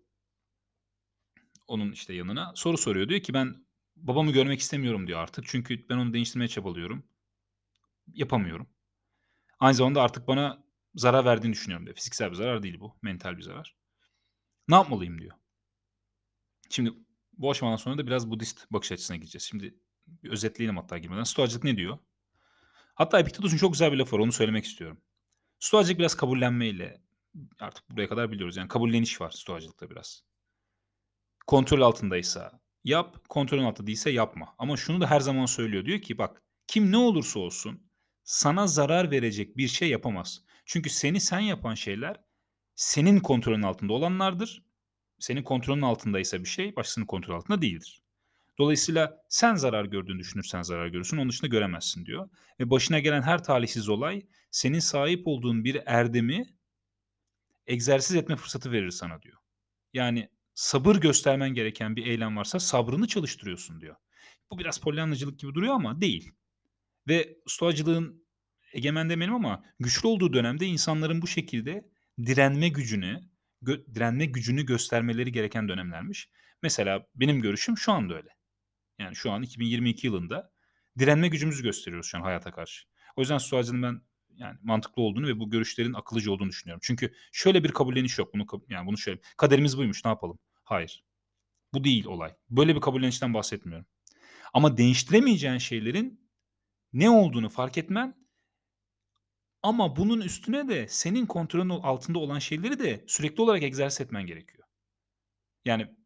Onun 1.67 1.93
işte 1.93 2.15
yanına 2.15 2.53
soru 2.55 2.79
soruyor. 2.79 3.09
Diyor 3.09 3.21
ki 3.21 3.35
ben 3.35 3.67
babamı 3.97 4.33
görmek 4.33 4.61
istemiyorum 4.61 5.07
diyor 5.07 5.21
artık. 5.21 5.45
Çünkü 5.49 5.89
ben 5.89 5.97
onu 5.97 6.13
değiştirmeye 6.13 6.49
çabalıyorum. 6.49 7.05
Yapamıyorum. 8.13 8.67
Aynı 9.61 9.75
zamanda 9.75 10.03
artık 10.03 10.29
bana 10.29 10.65
zarar 10.95 11.25
verdiğini 11.25 11.53
düşünüyorum 11.53 11.87
diyor. 11.87 11.97
Fiziksel 11.97 12.31
bir 12.31 12.37
zarar 12.37 12.63
değil 12.63 12.81
bu. 12.81 12.99
Mental 13.03 13.37
bir 13.37 13.43
zarar. 13.43 13.77
Ne 14.69 14.75
yapmalıyım 14.75 15.21
diyor. 15.21 15.37
Şimdi 16.71 16.93
bu 17.33 17.51
aşamadan 17.51 17.77
sonra 17.77 17.99
da 17.99 18.07
biraz 18.07 18.31
Budist 18.31 18.73
bakış 18.73 18.93
açısına 18.93 19.17
gideceğiz. 19.17 19.45
Şimdi 19.45 19.75
bir 20.07 20.31
özetleyelim 20.31 20.77
hatta 20.77 20.99
girmeden. 20.99 21.23
Stoacılık 21.23 21.65
ne 21.65 21.77
diyor? 21.77 21.99
Hatta 22.95 23.21
Epiktetos'un 23.21 23.57
çok 23.57 23.73
güzel 23.73 23.93
bir 23.93 23.97
lafı 23.97 24.17
var. 24.17 24.21
Onu 24.21 24.33
söylemek 24.33 24.65
istiyorum. 24.65 25.01
Stoacılık 25.59 25.99
biraz 25.99 26.15
kabullenmeyle 26.17 27.03
artık 27.61 27.91
buraya 27.91 28.09
kadar 28.09 28.33
biliyoruz. 28.33 28.57
Yani 28.57 28.69
kabulleniş 28.69 29.21
var 29.21 29.31
stoacılıkta 29.31 29.91
biraz. 29.91 30.25
Kontrol 31.47 31.81
altındaysa 31.81 32.61
yap, 32.85 33.29
kontrolün 33.29 33.65
altında 33.65 33.87
değilse 33.87 34.11
yapma. 34.11 34.55
Ama 34.59 34.77
şunu 34.77 35.01
da 35.01 35.11
her 35.11 35.21
zaman 35.21 35.47
söylüyor. 35.47 35.85
Diyor 35.85 36.01
ki 36.01 36.19
bak 36.19 36.43
kim 36.67 36.93
ne 36.93 36.97
olursa 36.97 37.41
olsun 37.41 37.86
sana 38.27 38.67
zarar 38.67 39.11
verecek 39.11 39.57
bir 39.57 39.69
şey 39.69 39.89
yapamaz. 39.89 40.43
Çünkü 40.65 40.91
seni 40.91 41.21
sen 41.21 41.41
yapan 41.41 41.75
şeyler 41.75 42.17
senin 42.75 43.21
kontrolün 43.21 43.63
altında 43.63 43.93
olanlardır. 43.93 44.63
Senin 45.19 45.43
kontrolün 45.43 45.83
altındaysa 45.83 46.41
bir 46.41 46.49
şey 46.49 46.77
başkasının 46.77 47.07
kontrol 47.07 47.35
altında 47.35 47.63
değildir. 47.63 48.03
Dolayısıyla 48.59 49.25
sen 49.29 49.55
zarar 49.55 49.85
gördüğünü 49.85 50.19
düşünürsen 50.19 50.63
zarar 50.63 50.87
görürsün, 50.87 51.17
onun 51.17 51.29
dışında 51.29 51.47
göremezsin 51.49 52.07
diyor. 52.07 52.29
Ve 52.61 52.71
başına 52.71 52.99
gelen 52.99 53.23
her 53.23 53.45
talihsiz 53.45 53.89
olay 53.89 54.27
senin 54.51 54.79
sahip 54.79 55.27
olduğun 55.27 55.65
bir 55.65 55.83
erdemi 55.87 56.47
egzersiz 57.67 58.17
etme 58.17 58.37
fırsatı 58.37 58.73
verir 58.73 58.91
sana 58.91 59.23
diyor. 59.23 59.39
Yani 59.93 60.29
sabır 60.55 60.97
göstermen 60.97 61.55
gereken 61.55 61.97
bir 61.97 62.07
eylem 62.07 62.37
varsa 62.37 62.61
sabrını 62.61 63.09
çalıştırıyorsun 63.09 63.81
diyor. 63.81 63.97
Bu 64.51 64.59
biraz 64.59 64.79
polyanlıcılık 64.79 65.39
gibi 65.39 65.55
duruyor 65.55 65.75
ama 65.75 66.01
değil. 66.01 66.33
Ve 67.09 67.37
stoacılığın 67.47 68.27
egemen 68.73 69.11
demeyelim 69.11 69.35
ama 69.35 69.65
güçlü 69.81 70.09
olduğu 70.09 70.33
dönemde 70.33 70.67
insanların 70.67 71.23
bu 71.23 71.27
şekilde 71.27 71.89
direnme 72.27 72.69
gücünü, 72.69 73.21
gö- 73.63 73.95
direnme 73.95 74.27
gücünü 74.27 74.67
göstermeleri 74.67 75.33
gereken 75.33 75.69
dönemlermiş. 75.69 76.31
Mesela 76.63 77.07
benim 77.15 77.41
görüşüm 77.41 77.79
şu 77.79 77.93
anda 77.93 78.15
öyle. 78.15 78.29
Yani 78.99 79.17
şu 79.17 79.31
an 79.31 79.43
2022 79.43 80.07
yılında 80.07 80.53
direnme 80.99 81.29
gücümüzü 81.29 81.63
gösteriyoruz 81.63 82.07
şu 82.07 82.19
an 82.19 82.23
hayata 82.23 82.51
karşı. 82.51 82.87
O 83.17 83.21
yüzden 83.21 83.39
stoacılığın 83.39 83.83
ben 83.83 84.01
yani 84.37 84.59
mantıklı 84.63 85.03
olduğunu 85.03 85.27
ve 85.27 85.41
bu 85.41 85.51
görüşlerin 85.51 85.93
akıllıca 85.93 86.33
olduğunu 86.33 86.49
düşünüyorum. 86.49 86.81
Çünkü 86.85 87.15
şöyle 87.33 87.65
bir 87.65 87.73
kabulleniş 87.73 88.19
yok. 88.19 88.35
Bunu 88.35 88.47
yani 88.69 88.87
bunu 88.87 88.99
şöyle 88.99 89.21
kaderimiz 89.37 89.79
buymuş 89.79 90.05
ne 90.05 90.09
yapalım? 90.09 90.39
Hayır. 90.65 91.05
Bu 91.75 91.85
değil 91.85 92.07
olay. 92.07 92.35
Böyle 92.51 92.77
bir 92.77 92.81
kabullenişten 92.81 93.35
bahsetmiyorum. 93.35 93.87
Ama 94.55 94.77
değiştiremeyeceğin 94.77 95.59
şeylerin 95.59 96.26
ne 96.97 97.11
olduğunu 97.11 97.49
fark 97.49 97.79
etmen 97.79 98.15
ama 99.63 99.97
bunun 99.97 100.21
üstüne 100.21 100.69
de 100.69 100.89
senin 100.89 101.27
kontrolün 101.27 101.69
altında 101.69 102.19
olan 102.19 102.39
şeyleri 102.39 102.79
de 102.79 103.05
sürekli 103.09 103.43
olarak 103.43 103.63
egzersiz 103.63 104.01
etmen 104.01 104.27
gerekiyor. 104.27 104.69
Yani 105.65 105.97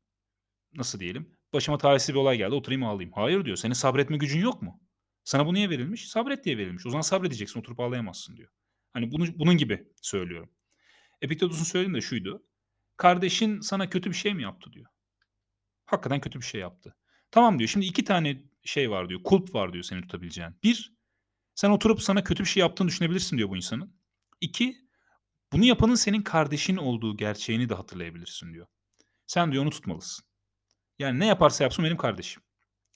nasıl 0.75 1.01
diyelim? 1.01 1.37
Başıma 1.53 1.79
talihsiz 1.79 2.15
bir 2.15 2.21
olay 2.21 2.37
geldi 2.37 2.55
oturayım 2.55 2.85
ağlayayım. 2.85 3.13
Hayır 3.13 3.45
diyor. 3.45 3.57
Senin 3.57 3.73
sabretme 3.73 4.17
gücün 4.17 4.41
yok 4.41 4.63
mu? 4.63 4.81
Sana 5.25 5.47
bu 5.47 5.55
niye 5.55 5.71
verilmiş? 5.71 6.09
Sabret 6.09 6.45
diye 6.45 6.59
verilmiş. 6.59 6.87
O 6.87 6.91
zaman 6.91 7.03
sabredeceksin 7.03 7.61
oturup 7.61 7.81
ağlayamazsın 7.81 8.37
diyor. 8.37 8.51
Hani 8.93 9.13
bunu, 9.13 9.39
bunun 9.39 9.57
gibi 9.57 9.89
söylüyorum. 10.03 10.51
Epiktetus'un 11.23 11.65
söylediği 11.65 11.97
de 11.97 12.01
şuydu. 12.01 12.47
Kardeşin 12.97 13.61
sana 13.61 13.91
kötü 13.91 14.11
bir 14.11 14.17
şey 14.17 14.35
mi 14.35 14.43
yaptı 14.43 14.73
diyor. 14.73 14.87
Hakikaten 15.85 16.21
kötü 16.21 16.39
bir 16.41 16.45
şey 16.45 16.61
yaptı. 16.61 16.97
Tamam 17.31 17.59
diyor. 17.59 17.69
Şimdi 17.69 17.87
iki 17.87 18.05
tane 18.05 18.43
şey 18.65 18.91
var 18.91 19.09
diyor. 19.09 19.23
Kulp 19.25 19.55
var 19.55 19.73
diyor 19.73 19.85
seni 19.85 20.01
tutabileceğin. 20.01 20.55
Bir, 20.63 20.95
sen 21.55 21.71
oturup 21.71 22.03
sana 22.03 22.25
kötü 22.25 22.43
bir 22.43 22.49
şey 22.49 22.61
yaptığını 22.61 22.89
düşünebilirsin 22.89 23.39
diyor 23.39 23.49
bu 23.49 23.57
insanın. 23.57 23.97
İki, 24.41 24.77
bunu 25.53 25.65
yapanın 25.65 25.95
senin 25.95 26.23
kardeşin 26.23 26.77
olduğu 26.77 27.17
gerçeğini 27.17 27.69
de 27.69 27.75
hatırlayabilirsin 27.75 28.55
diyor. 28.55 28.67
Sen 29.27 29.53
diyor 29.53 29.63
onu 29.63 29.71
tutmalısın. 29.71 30.25
Yani 30.99 31.19
ne 31.19 31.27
yaparsa 31.27 31.65
yapsın 31.65 31.85
benim 31.85 31.97
kardeşim. 31.97 32.43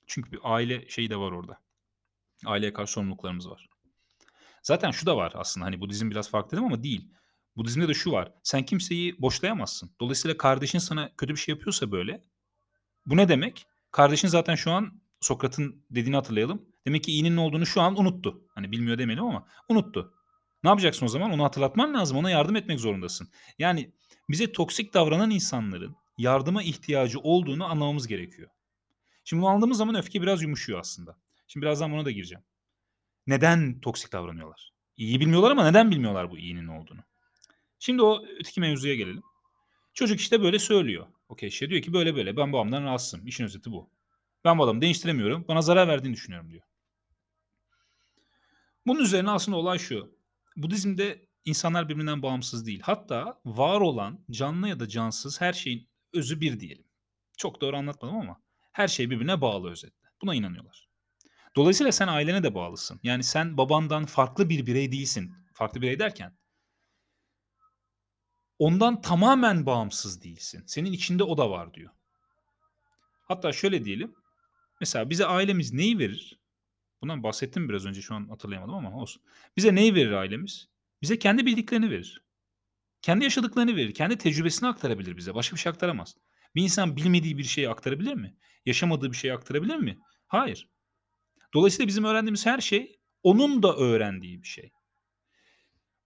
Çünkü 0.06 0.32
bir 0.32 0.40
aile 0.42 0.88
şeyi 0.88 1.10
de 1.10 1.16
var 1.16 1.32
orada. 1.32 1.62
Aileye 2.46 2.72
karşı 2.72 2.92
sorumluluklarımız 2.92 3.50
var. 3.50 3.68
Zaten 4.62 4.90
şu 4.90 5.06
da 5.06 5.16
var 5.16 5.32
aslında 5.36 5.66
hani 5.66 5.80
Budizm 5.80 6.10
biraz 6.10 6.30
farklı 6.30 6.50
dedim 6.50 6.64
ama 6.64 6.82
değil. 6.82 7.10
Budizmde 7.56 7.88
de 7.88 7.94
şu 7.94 8.12
var. 8.12 8.32
Sen 8.42 8.62
kimseyi 8.62 9.22
boşlayamazsın. 9.22 9.96
Dolayısıyla 10.00 10.36
kardeşin 10.36 10.78
sana 10.78 11.16
kötü 11.16 11.32
bir 11.32 11.38
şey 11.38 11.54
yapıyorsa 11.54 11.92
böyle. 11.92 12.22
Bu 13.06 13.16
ne 13.16 13.28
demek? 13.28 13.66
Kardeşin 13.90 14.28
zaten 14.28 14.54
şu 14.54 14.70
an 14.72 15.00
Sokrat'ın 15.24 15.84
dediğini 15.90 16.16
hatırlayalım. 16.16 16.62
Demek 16.86 17.04
ki 17.04 17.12
iyinin 17.12 17.36
ne 17.36 17.40
olduğunu 17.40 17.66
şu 17.66 17.80
an 17.80 18.00
unuttu. 18.00 18.44
Hani 18.54 18.72
bilmiyor 18.72 18.98
demeyelim 18.98 19.24
ama 19.24 19.46
unuttu. 19.68 20.14
Ne 20.64 20.70
yapacaksın 20.70 21.06
o 21.06 21.08
zaman? 21.08 21.30
Onu 21.30 21.44
hatırlatman 21.44 21.94
lazım. 21.94 22.16
Ona 22.16 22.30
yardım 22.30 22.56
etmek 22.56 22.80
zorundasın. 22.80 23.28
Yani 23.58 23.92
bize 24.30 24.52
toksik 24.52 24.94
davranan 24.94 25.30
insanların 25.30 25.96
yardıma 26.18 26.62
ihtiyacı 26.62 27.18
olduğunu 27.20 27.64
anlamamız 27.64 28.06
gerekiyor. 28.06 28.50
Şimdi 29.24 29.42
bunu 29.42 29.50
anladığımız 29.50 29.78
zaman 29.78 29.94
öfke 29.94 30.22
biraz 30.22 30.42
yumuşuyor 30.42 30.80
aslında. 30.80 31.16
Şimdi 31.46 31.66
birazdan 31.66 31.92
buna 31.92 32.04
da 32.04 32.10
gireceğim. 32.10 32.44
Neden 33.26 33.80
toksik 33.80 34.12
davranıyorlar? 34.12 34.72
İyi 34.96 35.20
bilmiyorlar 35.20 35.50
ama 35.50 35.64
neden 35.64 35.90
bilmiyorlar 35.90 36.30
bu 36.30 36.38
iyinin 36.38 36.66
olduğunu? 36.66 37.00
Şimdi 37.78 38.02
o 38.02 38.24
öteki 38.40 38.60
mevzuya 38.60 38.94
gelelim. 38.94 39.22
Çocuk 39.94 40.20
işte 40.20 40.42
böyle 40.42 40.58
söylüyor. 40.58 41.06
Okey 41.28 41.50
şey 41.50 41.70
diyor 41.70 41.82
ki 41.82 41.92
böyle 41.92 42.16
böyle 42.16 42.36
ben 42.36 42.52
babamdan 42.52 42.84
rahatsızım. 42.84 43.26
İşin 43.26 43.44
özeti 43.44 43.72
bu. 43.72 43.93
Ben 44.44 44.58
bu 44.58 44.64
adamı 44.64 44.80
değiştiremiyorum. 44.80 45.44
Bana 45.48 45.62
zarar 45.62 45.88
verdiğini 45.88 46.14
düşünüyorum 46.14 46.50
diyor. 46.50 46.62
Bunun 48.86 49.00
üzerine 49.00 49.30
aslında 49.30 49.56
olay 49.58 49.78
şu. 49.78 50.18
Budizm'de 50.56 51.28
insanlar 51.44 51.88
birbirinden 51.88 52.22
bağımsız 52.22 52.66
değil. 52.66 52.80
Hatta 52.82 53.40
var 53.44 53.80
olan 53.80 54.24
canlı 54.30 54.68
ya 54.68 54.80
da 54.80 54.88
cansız 54.88 55.40
her 55.40 55.52
şeyin 55.52 55.88
özü 56.12 56.40
bir 56.40 56.60
diyelim. 56.60 56.84
Çok 57.36 57.60
doğru 57.60 57.76
anlatmadım 57.76 58.16
ama 58.16 58.40
her 58.72 58.88
şey 58.88 59.10
birbirine 59.10 59.40
bağlı 59.40 59.70
özetle. 59.70 60.08
Buna 60.22 60.34
inanıyorlar. 60.34 60.88
Dolayısıyla 61.56 61.92
sen 61.92 62.08
ailene 62.08 62.42
de 62.42 62.54
bağlısın. 62.54 63.00
Yani 63.02 63.24
sen 63.24 63.56
babandan 63.56 64.06
farklı 64.06 64.48
bir 64.48 64.66
birey 64.66 64.92
değilsin. 64.92 65.34
Farklı 65.54 65.82
birey 65.82 65.98
derken 65.98 66.36
ondan 68.58 69.00
tamamen 69.00 69.66
bağımsız 69.66 70.22
değilsin. 70.22 70.64
Senin 70.66 70.92
içinde 70.92 71.24
o 71.24 71.38
da 71.38 71.50
var 71.50 71.74
diyor. 71.74 71.90
Hatta 73.28 73.52
şöyle 73.52 73.84
diyelim. 73.84 74.14
Mesela 74.84 75.10
bize 75.10 75.26
ailemiz 75.26 75.72
neyi 75.72 75.98
verir? 75.98 76.38
Bundan 77.02 77.22
bahsettim 77.22 77.68
biraz 77.68 77.86
önce 77.86 78.02
şu 78.02 78.14
an 78.14 78.28
hatırlayamadım 78.28 78.74
ama 78.74 78.96
olsun. 78.96 79.22
Bize 79.56 79.74
neyi 79.74 79.94
verir 79.94 80.12
ailemiz? 80.12 80.68
Bize 81.02 81.18
kendi 81.18 81.46
bildiklerini 81.46 81.90
verir. 81.90 82.24
Kendi 83.02 83.24
yaşadıklarını 83.24 83.76
verir. 83.76 83.94
Kendi 83.94 84.18
tecrübesini 84.18 84.68
aktarabilir 84.68 85.16
bize. 85.16 85.34
Başka 85.34 85.56
bir 85.56 85.60
şey 85.60 85.70
aktaramaz. 85.70 86.16
Bir 86.54 86.62
insan 86.62 86.96
bilmediği 86.96 87.38
bir 87.38 87.44
şeyi 87.44 87.68
aktarabilir 87.68 88.14
mi? 88.14 88.36
Yaşamadığı 88.66 89.12
bir 89.12 89.16
şeyi 89.16 89.34
aktarabilir 89.34 89.76
mi? 89.76 89.98
Hayır. 90.26 90.68
Dolayısıyla 91.54 91.88
bizim 91.88 92.04
öğrendiğimiz 92.04 92.46
her 92.46 92.60
şey 92.60 93.00
onun 93.22 93.62
da 93.62 93.76
öğrendiği 93.76 94.42
bir 94.42 94.48
şey. 94.48 94.72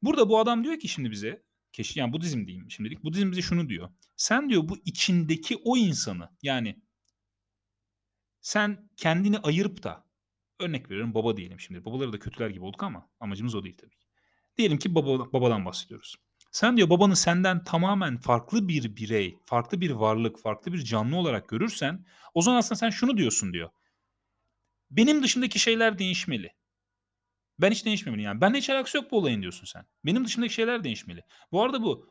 Burada 0.02 0.28
bu 0.28 0.38
adam 0.38 0.64
diyor 0.64 0.78
ki 0.78 0.88
şimdi 0.88 1.10
bize, 1.10 1.42
keşi 1.72 1.98
yani 1.98 2.12
Budizm 2.12 2.46
diyeyim 2.46 2.70
şimdilik. 2.70 3.04
Budizm 3.04 3.30
bize 3.30 3.42
şunu 3.42 3.68
diyor. 3.68 3.90
Sen 4.16 4.50
diyor 4.50 4.68
bu 4.68 4.78
içindeki 4.84 5.56
o 5.64 5.76
insanı 5.76 6.30
yani 6.42 6.82
sen 8.40 8.90
kendini 8.96 9.38
ayırıp 9.38 9.82
da 9.82 10.04
örnek 10.60 10.90
veriyorum 10.90 11.14
baba 11.14 11.36
diyelim 11.36 11.60
şimdi. 11.60 11.84
Babaları 11.84 12.12
da 12.12 12.18
kötüler 12.18 12.50
gibi 12.50 12.64
olduk 12.64 12.82
ama 12.82 13.10
amacımız 13.20 13.54
o 13.54 13.64
değil 13.64 13.76
tabii. 13.76 13.96
Diyelim 14.56 14.78
ki 14.78 14.94
baba, 14.94 15.32
babadan 15.32 15.64
bahsediyoruz. 15.64 16.16
Sen 16.50 16.76
diyor 16.76 16.90
babanı 16.90 17.16
senden 17.16 17.64
tamamen 17.64 18.18
farklı 18.18 18.68
bir 18.68 18.96
birey, 18.96 19.38
farklı 19.44 19.80
bir 19.80 19.90
varlık, 19.90 20.38
farklı 20.38 20.72
bir 20.72 20.78
canlı 20.78 21.16
olarak 21.16 21.48
görürsen 21.48 22.04
o 22.34 22.42
zaman 22.42 22.58
aslında 22.58 22.78
sen 22.78 22.90
şunu 22.90 23.16
diyorsun 23.16 23.52
diyor. 23.52 23.70
Benim 24.90 25.22
dışındaki 25.22 25.58
şeyler 25.58 25.98
değişmeli. 25.98 26.52
Ben 27.58 27.70
hiç 27.70 27.84
değişmemeli 27.84 28.22
yani. 28.22 28.40
Ben 28.40 28.54
hiç 28.54 28.70
alakası 28.70 28.96
yok 28.96 29.10
bu 29.10 29.18
olayın 29.18 29.42
diyorsun 29.42 29.64
sen. 29.64 29.86
Benim 30.04 30.24
dışındaki 30.24 30.54
şeyler 30.54 30.84
değişmeli. 30.84 31.22
Bu 31.52 31.62
arada 31.62 31.82
bu 31.82 32.10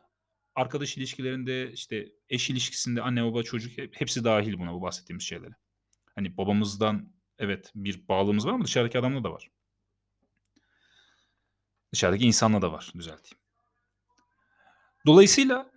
arkadaş 0.55 0.97
ilişkilerinde 0.97 1.71
işte 1.71 2.07
eş 2.29 2.49
ilişkisinde 2.49 3.01
anne 3.01 3.23
baba 3.23 3.43
çocuk 3.43 3.71
hepsi 3.91 4.23
dahil 4.23 4.59
buna 4.59 4.73
bu 4.73 4.81
bahsettiğimiz 4.81 5.23
şeylere. 5.23 5.53
Hani 6.17 6.37
babamızdan 6.37 7.13
evet 7.39 7.71
bir 7.75 8.07
bağlılığımız 8.07 8.45
var 8.47 8.53
ama 8.53 8.65
dışarıdaki 8.65 8.99
adamla 8.99 9.23
da 9.23 9.31
var. 9.31 9.51
Dışarıdaki 11.93 12.25
insanla 12.25 12.61
da 12.61 12.71
var 12.71 12.91
düzelteyim. 12.97 13.37
Dolayısıyla 15.05 15.71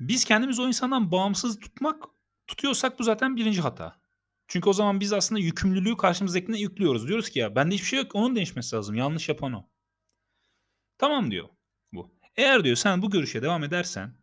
biz 0.00 0.24
kendimizi 0.24 0.62
o 0.62 0.68
insandan 0.68 1.10
bağımsız 1.12 1.60
tutmak 1.60 2.04
tutuyorsak 2.46 2.98
bu 2.98 3.04
zaten 3.04 3.36
birinci 3.36 3.60
hata. 3.60 4.00
Çünkü 4.48 4.68
o 4.68 4.72
zaman 4.72 5.00
biz 5.00 5.12
aslında 5.12 5.40
yükümlülüğü 5.40 5.96
karşımızdakine 5.96 6.58
yüklüyoruz. 6.58 7.08
Diyoruz 7.08 7.30
ki 7.30 7.38
ya 7.38 7.54
bende 7.56 7.74
hiçbir 7.74 7.86
şey 7.86 7.98
yok 7.98 8.14
onun 8.14 8.36
değişmesi 8.36 8.76
lazım. 8.76 8.94
Yanlış 8.94 9.28
yapan 9.28 9.52
o. 9.52 9.70
Tamam 10.98 11.30
diyor 11.30 11.48
bu. 11.92 12.14
Eğer 12.36 12.64
diyor 12.64 12.76
sen 12.76 13.02
bu 13.02 13.10
görüşe 13.10 13.42
devam 13.42 13.64
edersen 13.64 14.16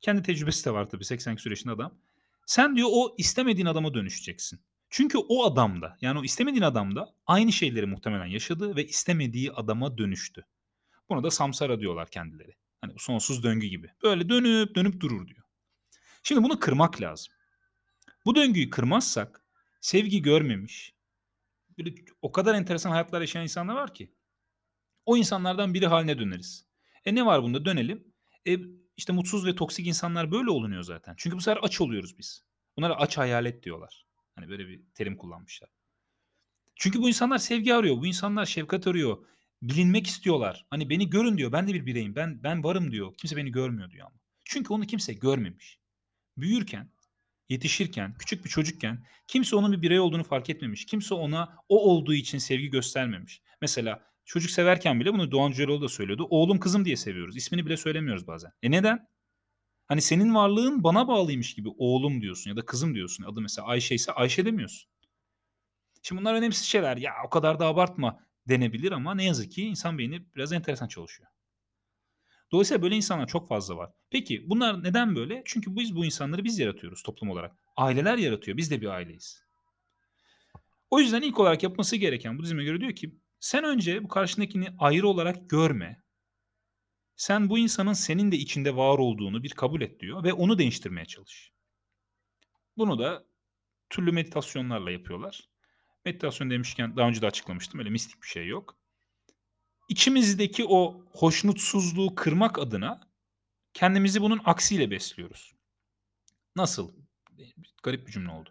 kendi 0.00 0.22
tecrübesi 0.22 0.64
de 0.64 0.70
var 0.70 0.88
tabii 0.90 1.04
80 1.04 1.36
süreçinde 1.36 1.72
adam. 1.72 2.09
Sen 2.46 2.76
diyor 2.76 2.88
o 2.92 3.14
istemediğin 3.18 3.66
adama 3.66 3.94
dönüşeceksin. 3.94 4.60
Çünkü 4.90 5.18
o 5.18 5.44
adamda 5.44 5.96
yani 6.00 6.18
o 6.18 6.24
istemediğin 6.24 6.62
adamda 6.62 7.14
aynı 7.26 7.52
şeyleri 7.52 7.86
muhtemelen 7.86 8.26
yaşadı 8.26 8.76
ve 8.76 8.86
istemediği 8.86 9.52
adama 9.52 9.98
dönüştü. 9.98 10.46
Buna 11.08 11.22
da 11.22 11.30
samsara 11.30 11.80
diyorlar 11.80 12.10
kendileri. 12.10 12.56
Hani 12.80 12.92
sonsuz 12.98 13.42
döngü 13.42 13.66
gibi. 13.66 13.90
Böyle 14.02 14.28
dönüp 14.28 14.74
dönüp 14.74 15.00
durur 15.00 15.28
diyor. 15.28 15.44
Şimdi 16.22 16.42
bunu 16.42 16.60
kırmak 16.60 17.00
lazım. 17.00 17.32
Bu 18.24 18.34
döngüyü 18.34 18.70
kırmazsak 18.70 19.44
sevgi 19.80 20.22
görmemiş, 20.22 20.94
böyle 21.78 21.94
o 22.22 22.32
kadar 22.32 22.54
enteresan 22.54 22.90
hayatlar 22.90 23.20
yaşayan 23.20 23.42
insanlar 23.42 23.74
var 23.74 23.94
ki. 23.94 24.14
O 25.06 25.16
insanlardan 25.16 25.74
biri 25.74 25.86
haline 25.86 26.18
döneriz. 26.18 26.66
E 27.04 27.14
ne 27.14 27.26
var 27.26 27.42
bunda? 27.42 27.64
Dönelim. 27.64 28.12
E 28.48 28.56
işte 29.00 29.12
mutsuz 29.12 29.46
ve 29.46 29.54
toksik 29.54 29.86
insanlar 29.86 30.30
böyle 30.30 30.50
olunuyor 30.50 30.82
zaten. 30.82 31.14
Çünkü 31.16 31.36
bu 31.36 31.40
sefer 31.40 31.60
aç 31.62 31.80
oluyoruz 31.80 32.18
biz. 32.18 32.44
Bunlara 32.76 32.94
aç 32.94 33.18
hayalet 33.18 33.62
diyorlar. 33.62 34.06
Hani 34.34 34.48
böyle 34.48 34.68
bir 34.68 34.82
terim 34.94 35.16
kullanmışlar. 35.16 35.70
Çünkü 36.76 37.02
bu 37.02 37.08
insanlar 37.08 37.38
sevgi 37.38 37.74
arıyor. 37.74 37.96
Bu 37.96 38.06
insanlar 38.06 38.46
şefkat 38.46 38.86
arıyor. 38.86 39.26
Bilinmek 39.62 40.06
istiyorlar. 40.06 40.66
Hani 40.70 40.90
beni 40.90 41.10
görün 41.10 41.38
diyor. 41.38 41.52
Ben 41.52 41.68
de 41.68 41.74
bir 41.74 41.86
bireyim. 41.86 42.14
Ben 42.14 42.42
ben 42.42 42.64
varım 42.64 42.92
diyor. 42.92 43.14
Kimse 43.16 43.36
beni 43.36 43.52
görmüyor 43.52 43.90
diyor 43.90 44.06
ama. 44.06 44.20
Çünkü 44.44 44.72
onu 44.72 44.86
kimse 44.86 45.12
görmemiş. 45.12 45.78
Büyürken, 46.36 46.92
yetişirken, 47.48 48.14
küçük 48.18 48.44
bir 48.44 48.50
çocukken 48.50 49.06
kimse 49.26 49.56
onun 49.56 49.72
bir 49.72 49.82
birey 49.82 50.00
olduğunu 50.00 50.24
fark 50.24 50.50
etmemiş. 50.50 50.86
Kimse 50.86 51.14
ona 51.14 51.56
o 51.68 51.90
olduğu 51.90 52.14
için 52.14 52.38
sevgi 52.38 52.70
göstermemiş. 52.70 53.42
Mesela 53.60 54.09
çocuk 54.24 54.50
severken 54.50 55.00
bile 55.00 55.12
bunu 55.12 55.30
Doğan 55.30 55.50
Cüceloğlu 55.50 55.82
da 55.82 55.88
söylüyordu. 55.88 56.26
Oğlum 56.30 56.60
kızım 56.60 56.84
diye 56.84 56.96
seviyoruz. 56.96 57.36
İsmini 57.36 57.66
bile 57.66 57.76
söylemiyoruz 57.76 58.26
bazen. 58.26 58.52
E 58.62 58.70
neden? 58.70 59.08
Hani 59.86 60.02
senin 60.02 60.34
varlığın 60.34 60.84
bana 60.84 61.08
bağlıymış 61.08 61.54
gibi 61.54 61.68
oğlum 61.78 62.22
diyorsun 62.22 62.50
ya 62.50 62.56
da 62.56 62.64
kızım 62.64 62.94
diyorsun. 62.94 63.24
Adı 63.24 63.40
mesela 63.40 63.68
Ayşe 63.68 63.94
ise 63.94 64.12
Ayşe 64.12 64.44
demiyorsun. 64.44 64.90
Şimdi 66.02 66.20
bunlar 66.20 66.34
önemsiz 66.34 66.64
şeyler. 66.64 66.96
Ya 66.96 67.12
o 67.26 67.30
kadar 67.30 67.58
da 67.58 67.66
abartma 67.66 68.20
denebilir 68.48 68.92
ama 68.92 69.14
ne 69.14 69.24
yazık 69.24 69.52
ki 69.52 69.62
insan 69.62 69.98
beyni 69.98 70.34
biraz 70.36 70.52
enteresan 70.52 70.88
çalışıyor. 70.88 71.28
Dolayısıyla 72.52 72.82
böyle 72.82 72.96
insanlar 72.96 73.26
çok 73.26 73.48
fazla 73.48 73.76
var. 73.76 73.90
Peki 74.10 74.44
bunlar 74.50 74.84
neden 74.84 75.16
böyle? 75.16 75.42
Çünkü 75.44 75.76
biz 75.76 75.96
bu 75.96 76.04
insanları 76.04 76.44
biz 76.44 76.58
yaratıyoruz 76.58 77.02
toplum 77.02 77.30
olarak. 77.30 77.56
Aileler 77.76 78.18
yaratıyor. 78.18 78.56
Biz 78.56 78.70
de 78.70 78.80
bir 78.80 78.86
aileyiz. 78.86 79.44
O 80.90 81.00
yüzden 81.00 81.22
ilk 81.22 81.40
olarak 81.40 81.62
yapması 81.62 81.96
gereken 81.96 82.38
bu 82.38 82.42
dizime 82.42 82.64
göre 82.64 82.80
diyor 82.80 82.94
ki 82.94 83.14
sen 83.40 83.64
önce 83.64 84.04
bu 84.04 84.08
karşındakini 84.08 84.68
ayrı 84.78 85.08
olarak 85.08 85.50
görme. 85.50 86.02
Sen 87.16 87.50
bu 87.50 87.58
insanın 87.58 87.92
senin 87.92 88.32
de 88.32 88.36
içinde 88.36 88.76
var 88.76 88.98
olduğunu 88.98 89.42
bir 89.42 89.50
kabul 89.50 89.80
et 89.80 90.00
diyor 90.00 90.24
ve 90.24 90.32
onu 90.32 90.58
değiştirmeye 90.58 91.06
çalış. 91.06 91.52
Bunu 92.76 92.98
da 92.98 93.24
türlü 93.90 94.12
meditasyonlarla 94.12 94.90
yapıyorlar. 94.90 95.48
Meditasyon 96.04 96.50
demişken 96.50 96.96
daha 96.96 97.08
önce 97.08 97.22
de 97.22 97.26
açıklamıştım. 97.26 97.80
Öyle 97.80 97.90
mistik 97.90 98.22
bir 98.22 98.28
şey 98.28 98.46
yok. 98.46 98.78
İçimizdeki 99.88 100.64
o 100.64 101.04
hoşnutsuzluğu 101.12 102.14
kırmak 102.14 102.58
adına 102.58 103.10
kendimizi 103.74 104.22
bunun 104.22 104.40
aksiyle 104.44 104.90
besliyoruz. 104.90 105.54
Nasıl? 106.56 106.92
Garip 107.82 108.06
bir 108.06 108.12
cümle 108.12 108.30
oldu. 108.30 108.50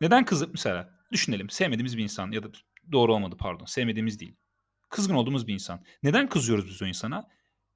Neden 0.00 0.24
kızıp 0.24 0.54
mesela 0.54 0.98
düşünelim 1.12 1.50
sevmediğimiz 1.50 1.96
bir 1.96 2.02
insan 2.02 2.32
ya 2.32 2.42
da 2.42 2.48
doğru 2.92 3.14
olmadı 3.14 3.36
pardon 3.38 3.64
sevmediğimiz 3.64 4.20
değil. 4.20 4.36
Kızgın 4.88 5.14
olduğumuz 5.14 5.46
bir 5.46 5.54
insan. 5.54 5.84
Neden 6.02 6.28
kızıyoruz 6.28 6.68
biz 6.68 6.82
o 6.82 6.86
insana? 6.86 7.28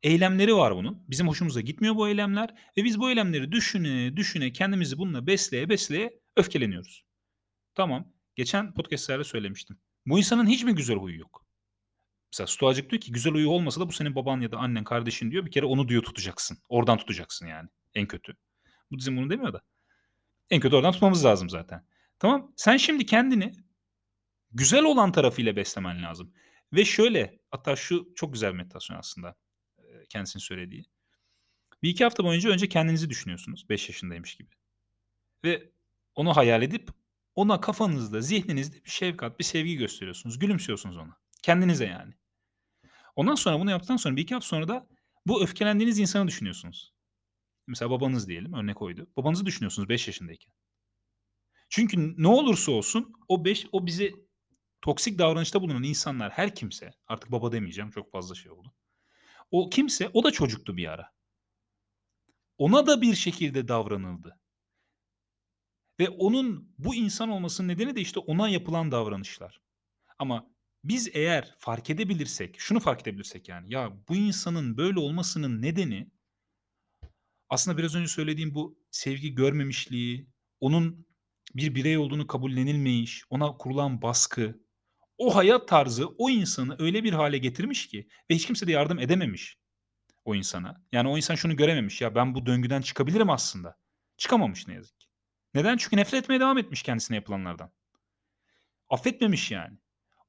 Eylemleri 0.02 0.57
var 0.57 0.76
bunun. 0.76 1.04
Bizim 1.09 1.28
hoşumuza 1.28 1.61
gitmiyor 1.61 1.97
bu 1.97 2.09
eylemler 2.09 2.54
ve 2.76 2.85
biz 2.85 2.99
bu 2.99 3.11
eylemleri 3.11 3.52
düşüne 3.52 4.16
düşüne 4.16 4.52
kendimizi 4.52 4.99
bununla 4.99 5.26
besleye 5.26 5.69
besleye 5.69 6.21
öfkeleniyoruz. 6.37 7.04
Tamam. 7.75 8.12
Geçen 8.37 8.75
podcastlerde 8.75 9.25
söylemiştim. 9.25 9.78
Bu 10.07 10.19
insanın 10.19 10.47
hiç 10.47 10.64
mi 10.64 10.75
güzel 10.75 10.97
huyu 10.97 11.19
yok? 11.19 11.47
Mesela 12.33 12.47
Stoacık 12.47 12.90
diyor 12.90 13.00
ki 13.00 13.12
güzel 13.12 13.33
huyu 13.33 13.49
olmasa 13.49 13.81
da 13.81 13.88
bu 13.88 13.92
senin 13.92 14.14
baban 14.14 14.40
ya 14.40 14.52
da 14.52 14.59
annen 14.59 14.85
kardeşin 14.85 15.31
diyor. 15.31 15.47
Bir 15.47 15.50
kere 15.50 15.66
onu 15.66 15.88
diyor 15.88 16.02
tutacaksın. 16.02 16.59
Oradan 16.69 16.99
tutacaksın 16.99 17.47
yani. 17.47 17.69
En 17.95 18.07
kötü. 18.07 18.37
Bu 18.90 18.99
dizim 18.99 19.16
bunu 19.16 19.31
demiyor 19.31 19.52
da. 19.52 19.62
En 20.50 20.61
kötü 20.61 20.76
oradan 20.76 20.92
tutmamız 20.92 21.25
lazım 21.25 21.50
zaten. 21.50 21.87
Tamam. 22.19 22.52
Sen 22.57 22.76
şimdi 22.76 23.07
kendini 23.07 23.52
güzel 24.55 24.85
olan 24.85 25.13
tarafıyla 25.13 25.57
beslemen 25.57 26.03
lazım. 26.03 26.35
Ve 26.73 26.85
şöyle 26.85 27.41
hatta 27.51 27.77
şu 27.77 28.13
çok 28.17 28.33
güzel 28.33 28.53
bir 28.53 28.57
meditasyon 28.57 28.99
aslında 28.99 29.37
kendisinin 30.09 30.41
söylediği. 30.41 30.85
Bir 31.83 31.91
iki 31.91 32.05
hafta 32.05 32.25
boyunca 32.25 32.51
önce 32.51 32.69
kendinizi 32.69 33.11
düşünüyorsunuz. 33.11 33.69
5 33.69 33.88
yaşındaymış 33.88 34.35
gibi. 34.35 34.51
Ve 35.45 35.73
onu 36.15 36.37
hayal 36.37 36.62
edip 36.62 36.91
ona 37.35 37.61
kafanızda, 37.61 38.21
zihninizde 38.21 38.85
bir 38.85 38.91
şefkat, 38.91 39.38
bir 39.38 39.45
sevgi 39.45 39.77
gösteriyorsunuz. 39.77 40.38
Gülümsüyorsunuz 40.38 40.97
ona. 40.97 41.17
Kendinize 41.43 41.87
yani. 41.87 42.15
Ondan 43.17 43.35
sonra 43.35 43.61
bunu 43.61 43.71
yaptıktan 43.71 43.97
sonra 43.97 44.17
bir 44.17 44.23
iki 44.23 44.35
hafta 44.35 44.49
sonra 44.49 44.69
da 44.69 44.88
bu 45.27 45.43
öfkelendiğiniz 45.43 45.99
insanı 45.99 46.29
düşünüyorsunuz. 46.29 46.93
Mesela 47.67 47.91
babanız 47.91 48.29
diyelim 48.29 48.53
örnek 48.53 48.77
koydu. 48.77 49.07
Babanızı 49.17 49.47
düşünüyorsunuz 49.47 49.88
5 49.88 50.07
yaşındayken. 50.07 50.53
Çünkü 51.69 52.23
ne 52.23 52.29
olursa 52.29 52.73
olsun 52.73 53.12
o 53.29 53.45
5 53.45 53.67
o 53.73 53.87
bize 53.87 54.12
toksik 54.83 55.18
davranışta 55.18 55.62
bulunan 55.62 55.83
insanlar 55.83 56.33
her 56.33 56.55
kimse 56.55 56.95
artık 57.07 57.33
baba 57.33 57.53
demeyeceğim 57.53 57.90
çok 57.90 58.12
fazla 58.12 58.35
şey 58.35 58.53
oldu. 58.53 58.75
O 59.51 59.71
kimse 59.71 60.11
o 60.12 60.25
da 60.25 60.31
çocuktu 60.31 60.77
bir 60.77 60.88
ara. 60.88 61.12
Ona 62.59 62.87
da 62.87 63.03
bir 63.03 63.14
şekilde 63.14 63.68
davranıldı. 63.68 64.40
Ve 66.01 66.09
onun 66.09 66.75
bu 66.79 66.95
insan 66.95 67.29
olmasının 67.29 67.68
nedeni 67.68 67.97
de 67.97 68.01
işte 68.01 68.21
ona 68.21 68.49
yapılan 68.49 68.92
davranışlar. 68.92 69.61
Ama 70.18 70.51
biz 70.85 71.11
eğer 71.12 71.55
fark 71.59 71.90
edebilirsek, 71.90 72.61
şunu 72.61 72.81
fark 72.81 73.01
edebilirsek 73.01 73.49
yani 73.49 73.73
ya 73.73 73.92
bu 74.09 74.16
insanın 74.16 74.77
böyle 74.77 74.99
olmasının 74.99 75.62
nedeni 75.62 76.11
aslında 77.49 77.79
biraz 77.79 77.95
önce 77.95 78.09
söylediğim 78.09 78.55
bu 78.55 78.79
sevgi 78.90 79.35
görmemişliği, 79.35 80.29
onun 80.61 81.07
bir 81.55 81.75
birey 81.75 81.99
olduğunu 81.99 82.27
kabullenilmeyiş, 82.27 83.25
ona 83.31 83.57
kurulan 83.57 84.03
baskı, 84.03 84.62
o 85.23 85.35
hayat 85.37 85.69
tarzı 85.69 86.07
o 86.07 86.31
insanı 86.31 86.77
öyle 86.79 87.05
bir 87.05 87.13
hale 87.13 87.39
getirmiş 87.39 87.89
ki 87.89 88.09
ve 88.31 88.35
hiç 88.35 88.47
kimse 88.47 88.67
de 88.67 88.73
yardım 88.73 88.99
edememiş 88.99 89.59
o 90.25 90.35
insana. 90.35 90.83
Yani 90.93 91.09
o 91.09 91.17
insan 91.17 91.35
şunu 91.35 91.57
görememiş 91.57 92.01
ya 92.01 92.15
ben 92.15 92.35
bu 92.35 92.47
döngüden 92.47 92.81
çıkabilirim 92.81 93.31
aslında. 93.31 93.79
Çıkamamış 94.17 94.69
ne 94.69 94.75
yazık 94.75 95.01
ki. 95.01 95.07
Neden? 95.55 95.77
Çünkü 95.77 95.97
nefret 95.97 96.23
etmeye 96.23 96.41
devam 96.41 96.59
etmiş 96.59 96.83
kendisine 96.83 97.17
yapılanlardan. 97.17 97.73
Affetmemiş 98.89 99.51
yani. 99.51 99.79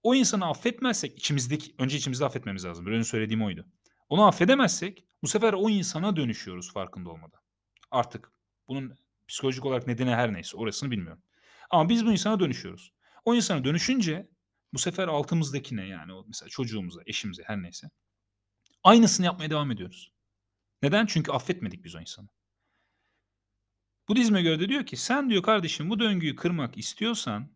O 0.04 0.16
insanı 0.16 0.46
affetmezsek 0.46 1.18
içimizdeki 1.18 1.76
önce 1.78 1.98
içimizde 1.98 2.26
affetmemiz 2.26 2.66
lazım. 2.66 2.86
Biraz 2.86 2.98
önce 2.98 3.10
söylediğim 3.10 3.44
oydu. 3.44 3.66
Onu 4.10 4.28
affedemezsek 4.28 5.06
bu 5.24 5.28
sefer 5.28 5.54
o 5.54 5.70
insana 5.70 6.16
dönüşüyoruz 6.16 6.74
farkında 6.74 7.10
olmadan. 7.10 7.42
Artık 7.92 8.32
bunun 8.68 8.96
psikolojik 9.28 9.66
olarak 9.66 9.88
nedeni 9.88 10.16
her 10.16 10.34
neyse 10.34 10.58
orasını 10.58 10.92
bilmiyorum. 10.92 11.24
Ama 11.70 11.90
biz 11.90 12.06
bu 12.06 12.12
insana 12.12 12.40
dönüşüyoruz. 12.40 12.94
O 13.26 13.36
insana 13.36 13.64
dönüşünce 13.64 14.33
bu 14.74 14.78
sefer 14.78 15.08
altımızdakine 15.08 15.88
yani 15.88 16.12
mesela 16.28 16.50
çocuğumuza, 16.50 17.02
eşimize 17.06 17.44
her 17.46 17.62
neyse 17.62 17.90
aynısını 18.84 19.26
yapmaya 19.26 19.50
devam 19.50 19.72
ediyoruz. 19.72 20.12
Neden? 20.82 21.06
Çünkü 21.06 21.32
affetmedik 21.32 21.84
biz 21.86 21.96
o 21.96 22.00
insanı. 22.00 22.30
Budizme 24.10 24.42
göre 24.42 24.60
de 24.60 24.70
diyor 24.70 24.86
ki 24.86 24.98
sen 24.98 25.30
diyor 25.30 25.44
kardeşim 25.44 25.90
bu 25.90 26.00
döngüyü 26.00 26.36
kırmak 26.36 26.78
istiyorsan 26.78 27.56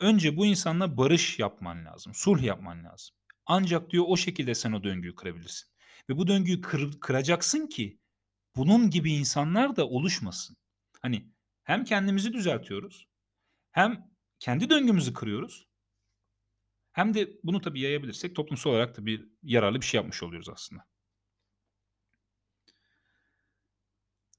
önce 0.00 0.36
bu 0.36 0.46
insanla 0.46 0.96
barış 0.96 1.38
yapman 1.38 1.84
lazım. 1.84 2.14
Sulh 2.14 2.42
yapman 2.42 2.84
lazım. 2.84 3.16
Ancak 3.46 3.90
diyor 3.90 4.04
o 4.08 4.16
şekilde 4.16 4.54
sen 4.54 4.72
o 4.72 4.84
döngüyü 4.84 5.14
kırabilirsin. 5.14 5.68
Ve 6.10 6.16
bu 6.16 6.26
döngüyü 6.26 6.60
kır, 6.60 7.00
kıracaksın 7.00 7.66
ki 7.66 8.00
bunun 8.56 8.90
gibi 8.90 9.12
insanlar 9.12 9.76
da 9.76 9.88
oluşmasın. 9.88 10.56
Hani 11.02 11.32
hem 11.64 11.84
kendimizi 11.84 12.32
düzeltiyoruz 12.32 13.08
hem 13.70 14.10
kendi 14.38 14.70
döngümüzü 14.70 15.14
kırıyoruz 15.14 15.67
hem 16.98 17.14
de 17.14 17.38
bunu 17.44 17.60
tabii 17.60 17.80
yayabilirsek 17.80 18.36
toplumsal 18.36 18.70
olarak 18.70 18.96
da 18.96 19.06
bir 19.06 19.28
yararlı 19.42 19.80
bir 19.80 19.86
şey 19.86 19.98
yapmış 19.98 20.22
oluyoruz 20.22 20.48
aslında. 20.48 20.86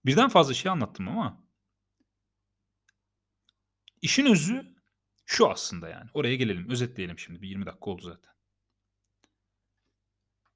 Birden 0.06 0.30
fazla 0.30 0.54
şey 0.54 0.72
anlattım 0.72 1.08
ama 1.08 1.44
işin 4.02 4.26
özü 4.26 4.76
şu 5.26 5.50
aslında 5.50 5.90
yani. 5.90 6.10
Oraya 6.14 6.36
gelelim, 6.36 6.70
özetleyelim 6.70 7.20
şimdi. 7.20 7.42
Bir 7.42 7.48
20 7.50 7.66
dakika 7.66 7.92
oldu 7.92 8.02
zaten. 8.02 8.32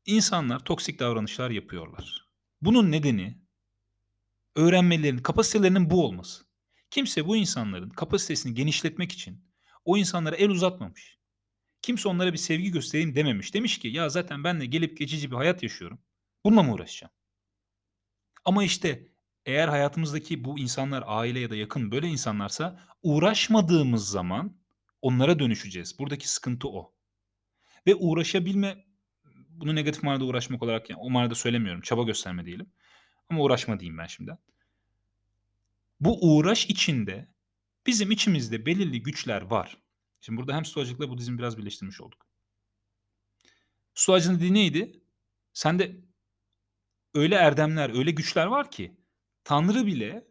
İnsanlar 0.05 0.59
toksik 0.59 0.99
davranışlar 0.99 1.49
yapıyorlar. 1.49 2.27
Bunun 2.61 2.91
nedeni 2.91 3.41
öğrenmelerinin, 4.55 5.21
kapasitelerinin 5.21 5.89
bu 5.89 6.05
olması. 6.05 6.43
Kimse 6.89 7.27
bu 7.27 7.37
insanların 7.37 7.89
kapasitesini 7.89 8.53
genişletmek 8.53 9.11
için 9.11 9.45
o 9.85 9.97
insanlara 9.97 10.35
el 10.35 10.49
uzatmamış. 10.49 11.22
Kimse 11.83 12.09
onlara 12.09 12.33
bir 12.33 12.37
sevgi 12.37 12.71
göstereyim 12.71 13.15
dememiş. 13.15 13.53
Demiş 13.53 13.79
ki 13.79 13.87
ya 13.87 14.09
zaten 14.09 14.43
ben 14.43 14.61
de 14.61 14.65
gelip 14.65 14.97
geçici 14.97 15.31
bir 15.31 15.35
hayat 15.35 15.63
yaşıyorum. 15.63 15.99
Bununla 16.45 16.63
mı 16.63 16.73
uğraşacağım? 16.73 17.13
Ama 18.45 18.63
işte 18.63 19.07
eğer 19.45 19.67
hayatımızdaki 19.67 20.43
bu 20.43 20.59
insanlar 20.59 21.03
aile 21.07 21.39
ya 21.39 21.49
da 21.49 21.55
yakın 21.55 21.91
böyle 21.91 22.07
insanlarsa 22.07 22.79
uğraşmadığımız 23.01 24.09
zaman 24.09 24.57
onlara 25.01 25.39
dönüşeceğiz. 25.39 25.99
Buradaki 25.99 26.29
sıkıntı 26.29 26.67
o. 26.67 26.93
Ve 27.87 27.95
uğraşabilme 27.95 28.85
bunu 29.49 29.75
negatif 29.75 30.03
manada 30.03 30.25
uğraşmak 30.25 30.63
olarak 30.63 30.89
yani 30.89 30.99
o 30.99 31.09
manada 31.09 31.35
söylemiyorum. 31.35 31.81
Çaba 31.81 32.03
gösterme 32.03 32.45
diyelim. 32.45 32.71
Ama 33.29 33.41
uğraşma 33.41 33.79
diyeyim 33.79 33.97
ben 33.97 34.07
şimdi. 34.07 34.37
Bu 35.99 36.35
uğraş 36.35 36.65
içinde 36.65 37.27
bizim 37.87 38.11
içimizde 38.11 38.65
belirli 38.65 39.03
güçler 39.03 39.41
var. 39.41 39.82
Şimdi 40.25 40.39
burada 40.39 40.55
hem 40.55 40.65
stoacılıkla 40.65 41.09
Budizmi 41.09 41.37
biraz 41.37 41.57
birleştirmiş 41.57 42.01
olduk. 42.01 42.27
Stoacılığın 43.93 44.35
dediği 44.35 44.53
neydi? 44.53 45.03
Sende 45.53 46.01
öyle 47.13 47.35
erdemler, 47.35 47.97
öyle 47.97 48.11
güçler 48.11 48.45
var 48.45 48.71
ki 48.71 48.97
Tanrı 49.43 49.85
bile 49.85 50.27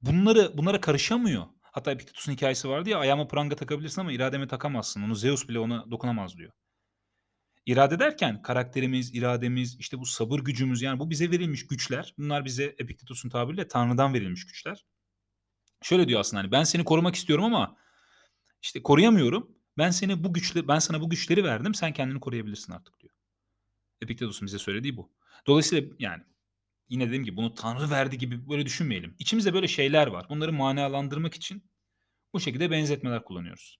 bunları 0.00 0.58
bunlara 0.58 0.80
karışamıyor. 0.80 1.46
Hatta 1.62 1.92
Epiktetus'un 1.92 2.32
hikâyesi 2.32 2.68
vardı 2.68 2.90
ya, 2.90 2.98
"Ayağıma 2.98 3.28
pranga 3.28 3.56
takabilirsin 3.56 4.00
ama 4.00 4.12
irademe 4.12 4.48
takamazsın. 4.48 5.02
Onu 5.02 5.14
Zeus 5.14 5.48
bile 5.48 5.58
ona 5.58 5.90
dokunamaz." 5.90 6.36
diyor. 6.36 6.52
İrade 7.66 7.98
derken 7.98 8.42
karakterimiz, 8.42 9.14
irademiz, 9.14 9.76
işte 9.80 9.98
bu 9.98 10.06
sabır 10.06 10.40
gücümüz 10.40 10.82
yani 10.82 10.98
bu 10.98 11.10
bize 11.10 11.30
verilmiş 11.30 11.66
güçler. 11.66 12.14
Bunlar 12.18 12.44
bize 12.44 12.64
Epiktetus'un 12.64 13.28
tabiriyle 13.28 13.68
Tanrı'dan 13.68 14.14
verilmiş 14.14 14.46
güçler. 14.46 14.84
Şöyle 15.82 16.08
diyor 16.08 16.20
aslında 16.20 16.42
hani 16.42 16.52
ben 16.52 16.64
seni 16.64 16.84
korumak 16.84 17.14
istiyorum 17.14 17.44
ama 17.44 17.76
işte 18.66 18.82
koruyamıyorum. 18.82 19.56
Ben 19.78 19.90
seni 19.90 20.24
bu 20.24 20.32
güçle 20.32 20.68
ben 20.68 20.78
sana 20.78 21.00
bu 21.00 21.10
güçleri 21.10 21.44
verdim. 21.44 21.74
Sen 21.74 21.92
kendini 21.92 22.20
koruyabilirsin 22.20 22.72
artık 22.72 23.00
diyor. 23.00 23.12
Epiktetus'un 24.00 24.46
bize 24.46 24.58
söylediği 24.58 24.96
bu. 24.96 25.12
Dolayısıyla 25.46 25.94
yani 25.98 26.22
yine 26.88 27.06
dediğim 27.06 27.24
gibi 27.24 27.36
bunu 27.36 27.54
Tanrı 27.54 27.90
verdi 27.90 28.18
gibi 28.18 28.48
böyle 28.48 28.66
düşünmeyelim. 28.66 29.16
İçimizde 29.18 29.54
böyle 29.54 29.68
şeyler 29.68 30.06
var. 30.06 30.28
Bunları 30.28 30.52
manalandırmak 30.52 31.34
için 31.34 31.70
bu 32.32 32.40
şekilde 32.40 32.70
benzetmeler 32.70 33.24
kullanıyoruz. 33.24 33.78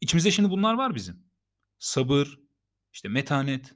İçimizde 0.00 0.30
şimdi 0.30 0.50
bunlar 0.50 0.74
var 0.74 0.94
bizim. 0.94 1.26
Sabır, 1.78 2.38
işte 2.92 3.08
metanet. 3.08 3.74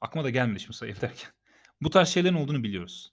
Aklıma 0.00 0.24
da 0.24 0.30
gelmedi 0.30 0.60
şimdi 0.60 0.76
sayı 0.76 1.00
derken. 1.00 1.30
Bu 1.80 1.90
tarz 1.90 2.08
şeylerin 2.08 2.34
olduğunu 2.34 2.62
biliyoruz. 2.62 3.12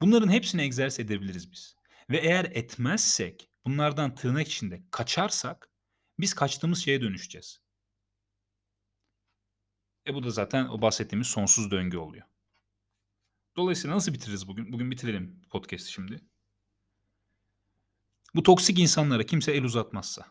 Bunların 0.00 0.28
hepsini 0.32 0.62
egzersiz 0.62 1.06
edebiliriz 1.06 1.52
biz. 1.52 1.75
Ve 2.10 2.18
eğer 2.18 2.44
etmezsek, 2.44 3.50
bunlardan 3.64 4.14
tırnak 4.14 4.48
içinde 4.48 4.82
kaçarsak 4.90 5.70
biz 6.20 6.34
kaçtığımız 6.34 6.78
şeye 6.78 7.00
dönüşeceğiz. 7.00 7.60
E 10.06 10.14
bu 10.14 10.22
da 10.22 10.30
zaten 10.30 10.66
o 10.68 10.82
bahsettiğimiz 10.82 11.26
sonsuz 11.26 11.70
döngü 11.70 11.96
oluyor. 11.96 12.26
Dolayısıyla 13.56 13.96
nasıl 13.96 14.12
bitiririz 14.12 14.48
bugün? 14.48 14.72
Bugün 14.72 14.90
bitirelim 14.90 15.42
podcast'i 15.50 15.92
şimdi. 15.92 16.20
Bu 18.34 18.42
toksik 18.42 18.78
insanlara 18.78 19.22
kimse 19.22 19.52
el 19.52 19.64
uzatmazsa, 19.64 20.26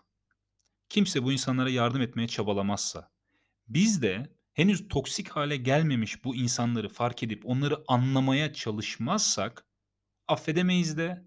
kimse 0.89 1.23
bu 1.23 1.31
insanlara 1.31 1.69
yardım 1.69 2.01
etmeye 2.01 2.27
çabalamazsa, 2.27 3.11
biz 3.67 4.01
de 4.01 4.35
henüz 4.53 4.87
toksik 4.87 5.29
hale 5.29 5.57
gelmemiş 5.57 6.23
bu 6.23 6.35
insanları 6.35 6.89
fark 6.89 7.23
edip 7.23 7.45
onları 7.45 7.83
anlamaya 7.87 8.53
çalışmazsak 8.53 9.65
affedemeyiz 10.27 10.97
de 10.97 11.25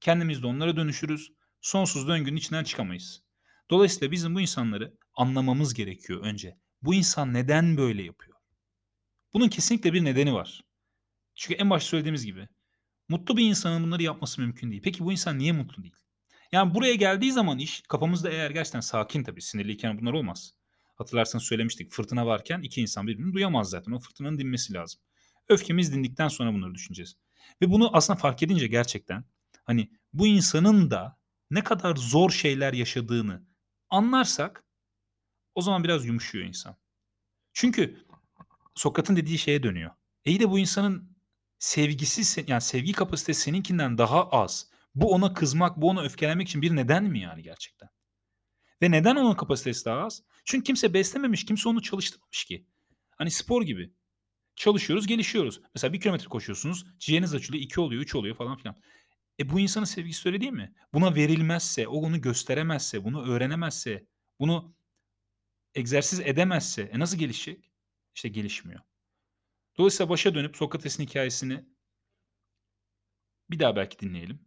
kendimiz 0.00 0.42
de 0.42 0.46
onlara 0.46 0.76
dönüşürüz. 0.76 1.32
Sonsuz 1.60 2.08
döngünün 2.08 2.36
içinden 2.36 2.64
çıkamayız. 2.64 3.22
Dolayısıyla 3.70 4.12
bizim 4.12 4.34
bu 4.34 4.40
insanları 4.40 4.94
anlamamız 5.14 5.74
gerekiyor 5.74 6.20
önce. 6.24 6.56
Bu 6.82 6.94
insan 6.94 7.34
neden 7.34 7.76
böyle 7.76 8.02
yapıyor? 8.02 8.36
Bunun 9.32 9.48
kesinlikle 9.48 9.92
bir 9.92 10.04
nedeni 10.04 10.34
var. 10.34 10.64
Çünkü 11.34 11.54
en 11.54 11.70
başta 11.70 11.88
söylediğimiz 11.88 12.26
gibi 12.26 12.48
mutlu 13.08 13.36
bir 13.36 13.44
insanın 13.44 13.82
bunları 13.84 14.02
yapması 14.02 14.40
mümkün 14.40 14.70
değil. 14.70 14.82
Peki 14.84 15.04
bu 15.04 15.12
insan 15.12 15.38
niye 15.38 15.52
mutlu 15.52 15.82
değil? 15.82 15.94
Yani 16.52 16.74
buraya 16.74 16.94
geldiği 16.94 17.32
zaman 17.32 17.58
iş 17.58 17.82
kafamızda 17.88 18.30
eğer 18.30 18.50
gerçekten 18.50 18.80
sakin 18.80 19.24
tabii 19.24 19.42
sinirliyken 19.42 20.00
bunlar 20.00 20.12
olmaz. 20.12 20.54
Hatırlarsanız 20.94 21.44
söylemiştik 21.44 21.92
fırtına 21.92 22.26
varken 22.26 22.62
iki 22.62 22.80
insan 22.80 23.06
birbirini 23.06 23.32
duyamaz 23.32 23.70
zaten. 23.70 23.92
O 23.92 23.98
fırtınanın 23.98 24.38
dinmesi 24.38 24.74
lazım. 24.74 25.00
Öfkemiz 25.48 25.92
dindikten 25.92 26.28
sonra 26.28 26.52
bunları 26.52 26.74
düşüneceğiz. 26.74 27.16
Ve 27.62 27.70
bunu 27.70 27.96
aslında 27.96 28.18
fark 28.18 28.42
edince 28.42 28.66
gerçekten 28.66 29.24
hani 29.64 29.90
bu 30.12 30.26
insanın 30.26 30.90
da 30.90 31.18
ne 31.50 31.64
kadar 31.64 31.96
zor 31.96 32.30
şeyler 32.30 32.72
yaşadığını 32.72 33.46
anlarsak 33.90 34.64
o 35.54 35.62
zaman 35.62 35.84
biraz 35.84 36.06
yumuşuyor 36.06 36.44
insan. 36.44 36.76
Çünkü 37.52 38.06
Sokrat'ın 38.74 39.16
dediği 39.16 39.38
şeye 39.38 39.62
dönüyor. 39.62 39.90
İyi 40.24 40.40
de 40.40 40.50
bu 40.50 40.58
insanın 40.58 41.16
sevgisi 41.58 42.44
yani 42.46 42.60
sevgi 42.60 42.92
kapasitesi 42.92 43.40
seninkinden 43.40 43.98
daha 43.98 44.28
az. 44.28 44.70
Bu 44.94 45.12
ona 45.12 45.34
kızmak, 45.34 45.76
bu 45.76 45.88
ona 45.88 46.02
öfkelenmek 46.02 46.48
için 46.48 46.62
bir 46.62 46.76
neden 46.76 47.04
mi 47.04 47.20
yani 47.20 47.42
gerçekten? 47.42 47.88
Ve 48.82 48.90
neden 48.90 49.16
onun 49.16 49.34
kapasitesi 49.34 49.84
daha 49.84 50.04
az? 50.04 50.22
Çünkü 50.44 50.64
kimse 50.64 50.94
beslememiş, 50.94 51.44
kimse 51.44 51.68
onu 51.68 51.82
çalıştırmamış 51.82 52.44
ki. 52.44 52.66
Hani 53.16 53.30
spor 53.30 53.62
gibi. 53.62 53.92
Çalışıyoruz, 54.56 55.06
gelişiyoruz. 55.06 55.60
Mesela 55.74 55.92
bir 55.92 56.00
kilometre 56.00 56.28
koşuyorsunuz, 56.28 56.86
ciğeriniz 56.98 57.34
açılıyor, 57.34 57.64
iki 57.64 57.80
oluyor, 57.80 58.02
üç 58.02 58.14
oluyor 58.14 58.36
falan 58.36 58.56
filan. 58.56 58.76
E 59.40 59.48
bu 59.48 59.60
insanın 59.60 59.84
sevgisi 59.84 60.28
öyle 60.28 60.40
değil 60.40 60.52
mi? 60.52 60.74
Buna 60.94 61.14
verilmezse, 61.14 61.88
o 61.88 61.92
onu 61.92 62.20
gösteremezse, 62.20 63.04
bunu 63.04 63.26
öğrenemezse, 63.26 64.06
bunu 64.40 64.74
egzersiz 65.74 66.20
edemezse 66.20 66.82
e 66.82 66.98
nasıl 66.98 67.18
gelişecek? 67.18 67.70
İşte 68.14 68.28
gelişmiyor. 68.28 68.80
Dolayısıyla 69.78 70.10
başa 70.10 70.34
dönüp 70.34 70.56
Sokrates'in 70.56 71.04
hikayesini 71.04 71.64
bir 73.50 73.58
daha 73.58 73.76
belki 73.76 73.98
dinleyelim. 73.98 74.44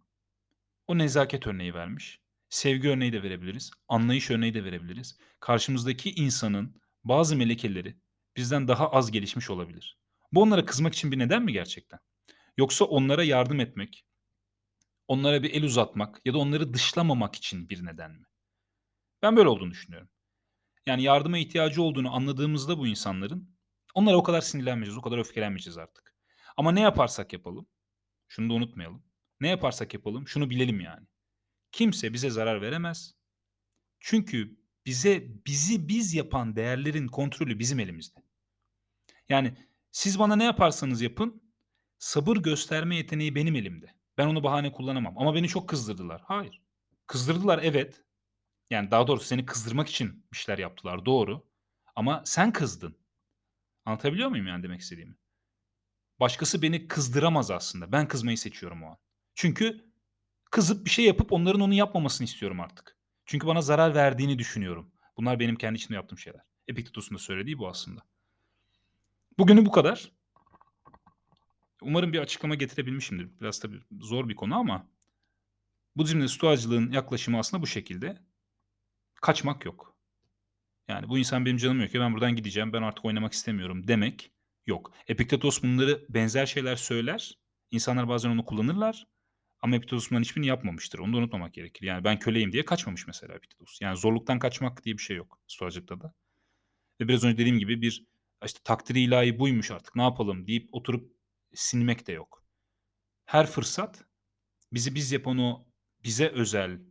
O 0.88 0.98
nezaket 0.98 1.48
örneği 1.48 1.74
vermiş. 1.74 2.22
Sevgi 2.50 2.90
örneği 2.90 3.14
de 3.14 3.24
verebiliriz. 3.24 3.72
Anlayış 3.88 4.32
örneği 4.32 4.54
de 4.54 4.64
verebiliriz. 4.64 5.18
Karşımızdaki 5.40 6.12
insanın 6.12 6.82
bazı 7.04 7.36
melekeleri 7.36 7.98
bizden 8.38 8.68
daha 8.68 8.92
az 8.92 9.12
gelişmiş 9.12 9.50
olabilir. 9.50 9.98
Bu 10.32 10.42
onlara 10.42 10.66
kızmak 10.66 10.94
için 10.94 11.12
bir 11.12 11.20
neden 11.20 11.44
mi 11.44 11.54
gerçekten? 11.54 12.00
Yoksa 12.58 12.86
onlara 12.86 13.24
yardım 13.24 13.60
etmek, 13.60 14.06
onlara 15.14 15.44
bir 15.44 15.54
el 15.54 15.64
uzatmak 15.64 16.22
ya 16.26 16.34
da 16.34 16.38
onları 16.38 16.74
dışlamamak 16.74 17.36
için 17.36 17.70
bir 17.70 17.86
neden 17.86 18.12
mi? 18.12 18.26
Ben 19.22 19.38
böyle 19.38 19.50
olduğunu 19.50 19.72
düşünüyorum. 19.72 20.10
Yani 20.86 21.04
yardıma 21.04 21.38
ihtiyacı 21.38 21.82
olduğunu 21.82 22.16
anladığımızda 22.16 22.78
bu 22.78 22.88
insanların 22.88 23.58
onlara 23.94 24.18
o 24.18 24.24
kadar 24.24 24.42
sinirlenmeyeceğiz, 24.42 24.98
o 24.98 25.02
kadar 25.02 25.18
öfkelenmeyeceğiz 25.18 25.78
artık. 25.78 26.16
Ama 26.58 26.72
ne 26.72 26.82
yaparsak 26.82 27.34
yapalım, 27.34 27.68
şunu 28.28 28.50
da 28.50 28.54
unutmayalım. 28.54 29.04
Ne 29.42 29.50
yaparsak 29.50 29.94
yapalım 29.94 30.28
şunu 30.28 30.50
bilelim 30.50 30.80
yani. 30.80 31.08
Kimse 31.72 32.14
bize 32.14 32.30
zarar 32.30 32.62
veremez. 32.62 33.16
Çünkü 34.00 34.58
bize 34.86 35.28
bizi 35.48 35.88
biz 35.88 36.14
yapan 36.14 36.56
değerlerin 36.56 37.08
kontrolü 37.08 37.60
bizim 37.60 37.80
elimizde. 37.80 38.20
Yani 39.30 39.58
siz 39.92 40.20
bana 40.20 40.36
ne 40.36 40.44
yaparsanız 40.44 41.02
yapın 41.02 41.44
sabır 42.00 42.38
gösterme 42.38 42.96
yeteneği 42.96 43.36
benim 43.36 43.56
elimde. 43.56 44.03
Ben 44.18 44.28
onu 44.28 44.44
bahane 44.44 44.72
kullanamam 44.72 45.18
ama 45.18 45.36
beni 45.36 45.48
çok 45.48 45.70
kızdırdılar. 45.70 46.22
Hayır. 46.26 46.62
Kızdırdılar 47.08 47.60
evet. 47.64 48.04
Yani 48.70 48.92
daha 48.92 49.08
doğrusu 49.08 49.26
seni 49.26 49.46
kızdırmak 49.46 49.90
için 49.90 50.26
bir 50.34 50.38
şeyler 50.38 50.60
yaptılar 50.60 51.06
doğru. 51.06 51.48
Ama 51.96 52.22
sen 52.26 52.54
kızdın. 52.54 52.98
Anlatabiliyor 53.86 54.30
muyum 54.30 54.48
yani 54.48 54.64
demek 54.64 54.82
istediğimi? 54.82 55.16
Başkası 56.20 56.62
beni 56.62 56.88
kızdıramaz 56.88 57.52
aslında. 57.52 57.92
Ben 57.92 58.08
kızmayı 58.08 58.38
seçiyorum 58.38 58.84
o 58.84 58.88
an. 58.88 58.98
Çünkü 59.36 59.94
kızıp 60.52 60.86
bir 60.86 60.90
şey 60.90 61.06
yapıp 61.06 61.32
onların 61.32 61.62
onu 61.62 61.74
yapmamasını 61.74 62.26
istiyorum 62.26 62.60
artık. 62.60 62.98
Çünkü 63.26 63.48
bana 63.48 63.62
zarar 63.62 63.96
verdiğini 63.96 64.40
düşünüyorum. 64.40 64.92
Bunlar 65.18 65.40
benim 65.40 65.56
kendi 65.56 65.78
içimde 65.78 65.96
yaptığım 65.96 66.18
şeyler. 66.18 66.42
Epiktetus'un 66.68 67.16
da 67.16 67.20
söylediği 67.20 67.58
bu 67.58 67.68
aslında. 67.68 68.02
Bugünü 69.38 69.66
bu 69.66 69.72
kadar. 69.72 70.12
Umarım 71.84 72.14
bir 72.14 72.20
açıklama 72.20 72.56
getirebilmişimdir. 72.56 73.40
Biraz 73.42 73.60
tabii 73.60 73.80
zor 74.00 74.30
bir 74.30 74.36
konu 74.36 74.56
ama 74.56 74.88
Budizm'de 75.96 76.28
stoacılığın 76.28 76.92
yaklaşımı 76.92 77.40
aslında 77.40 77.64
bu 77.64 77.68
şekilde. 77.68 78.18
Kaçmak 79.22 79.66
yok. 79.66 79.98
Yani 80.88 81.10
bu 81.10 81.18
insan 81.18 81.46
benim 81.46 81.58
canım 81.58 81.82
yok 81.82 81.92
ki 81.92 82.00
ben 82.00 82.14
buradan 82.14 82.36
gideceğim 82.36 82.74
ben 82.74 82.82
artık 82.82 83.06
oynamak 83.06 83.34
istemiyorum 83.34 83.88
demek 83.88 84.32
yok. 84.66 84.94
Epiktetos 85.08 85.64
bunları 85.64 86.06
benzer 86.10 86.46
şeyler 86.46 86.76
söyler. 86.76 87.38
İnsanlar 87.72 88.08
bazen 88.08 88.30
onu 88.30 88.46
kullanırlar. 88.46 89.08
Ama 89.62 89.76
Epiktetos 89.76 90.12
bunların 90.12 90.24
hiçbirini 90.24 90.48
yapmamıştır. 90.48 91.00
Onu 91.00 91.14
da 91.14 91.18
unutmamak 91.18 91.54
gerekir. 91.54 91.86
Yani 91.88 92.04
ben 92.04 92.20
köleyim 92.20 92.52
diye 92.52 92.66
kaçmamış 92.66 93.08
mesela 93.08 93.36
Epiktetos. 93.36 93.82
Yani 93.82 93.98
zorluktan 93.98 94.40
kaçmak 94.40 94.86
diye 94.86 94.98
bir 94.98 95.02
şey 95.02 95.18
yok 95.18 95.40
stoacılıkta 95.48 96.02
da. 96.02 96.14
Ve 97.02 97.08
biraz 97.08 97.24
önce 97.24 97.38
dediğim 97.38 97.60
gibi 97.60 97.82
bir 97.82 98.06
işte 98.46 98.60
takdiri 98.64 99.00
ilahi 99.00 99.40
buymuş 99.40 99.72
artık 99.72 99.96
ne 99.96 100.02
yapalım 100.02 100.48
deyip 100.48 100.70
oturup 100.72 101.13
sinmek 101.56 102.08
de 102.08 102.12
yok. 102.12 102.46
Her 103.26 103.48
fırsat 103.48 104.06
bizi 104.72 104.96
biz 104.96 105.12
yapan 105.12 105.38
o 105.38 105.68
bize 106.04 106.30
özel 106.30 106.82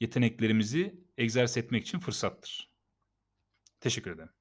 yeteneklerimizi 0.00 0.94
egzersiz 1.16 1.56
etmek 1.56 1.82
için 1.86 1.98
fırsattır. 1.98 2.72
Teşekkür 3.80 4.10
ederim. 4.10 4.32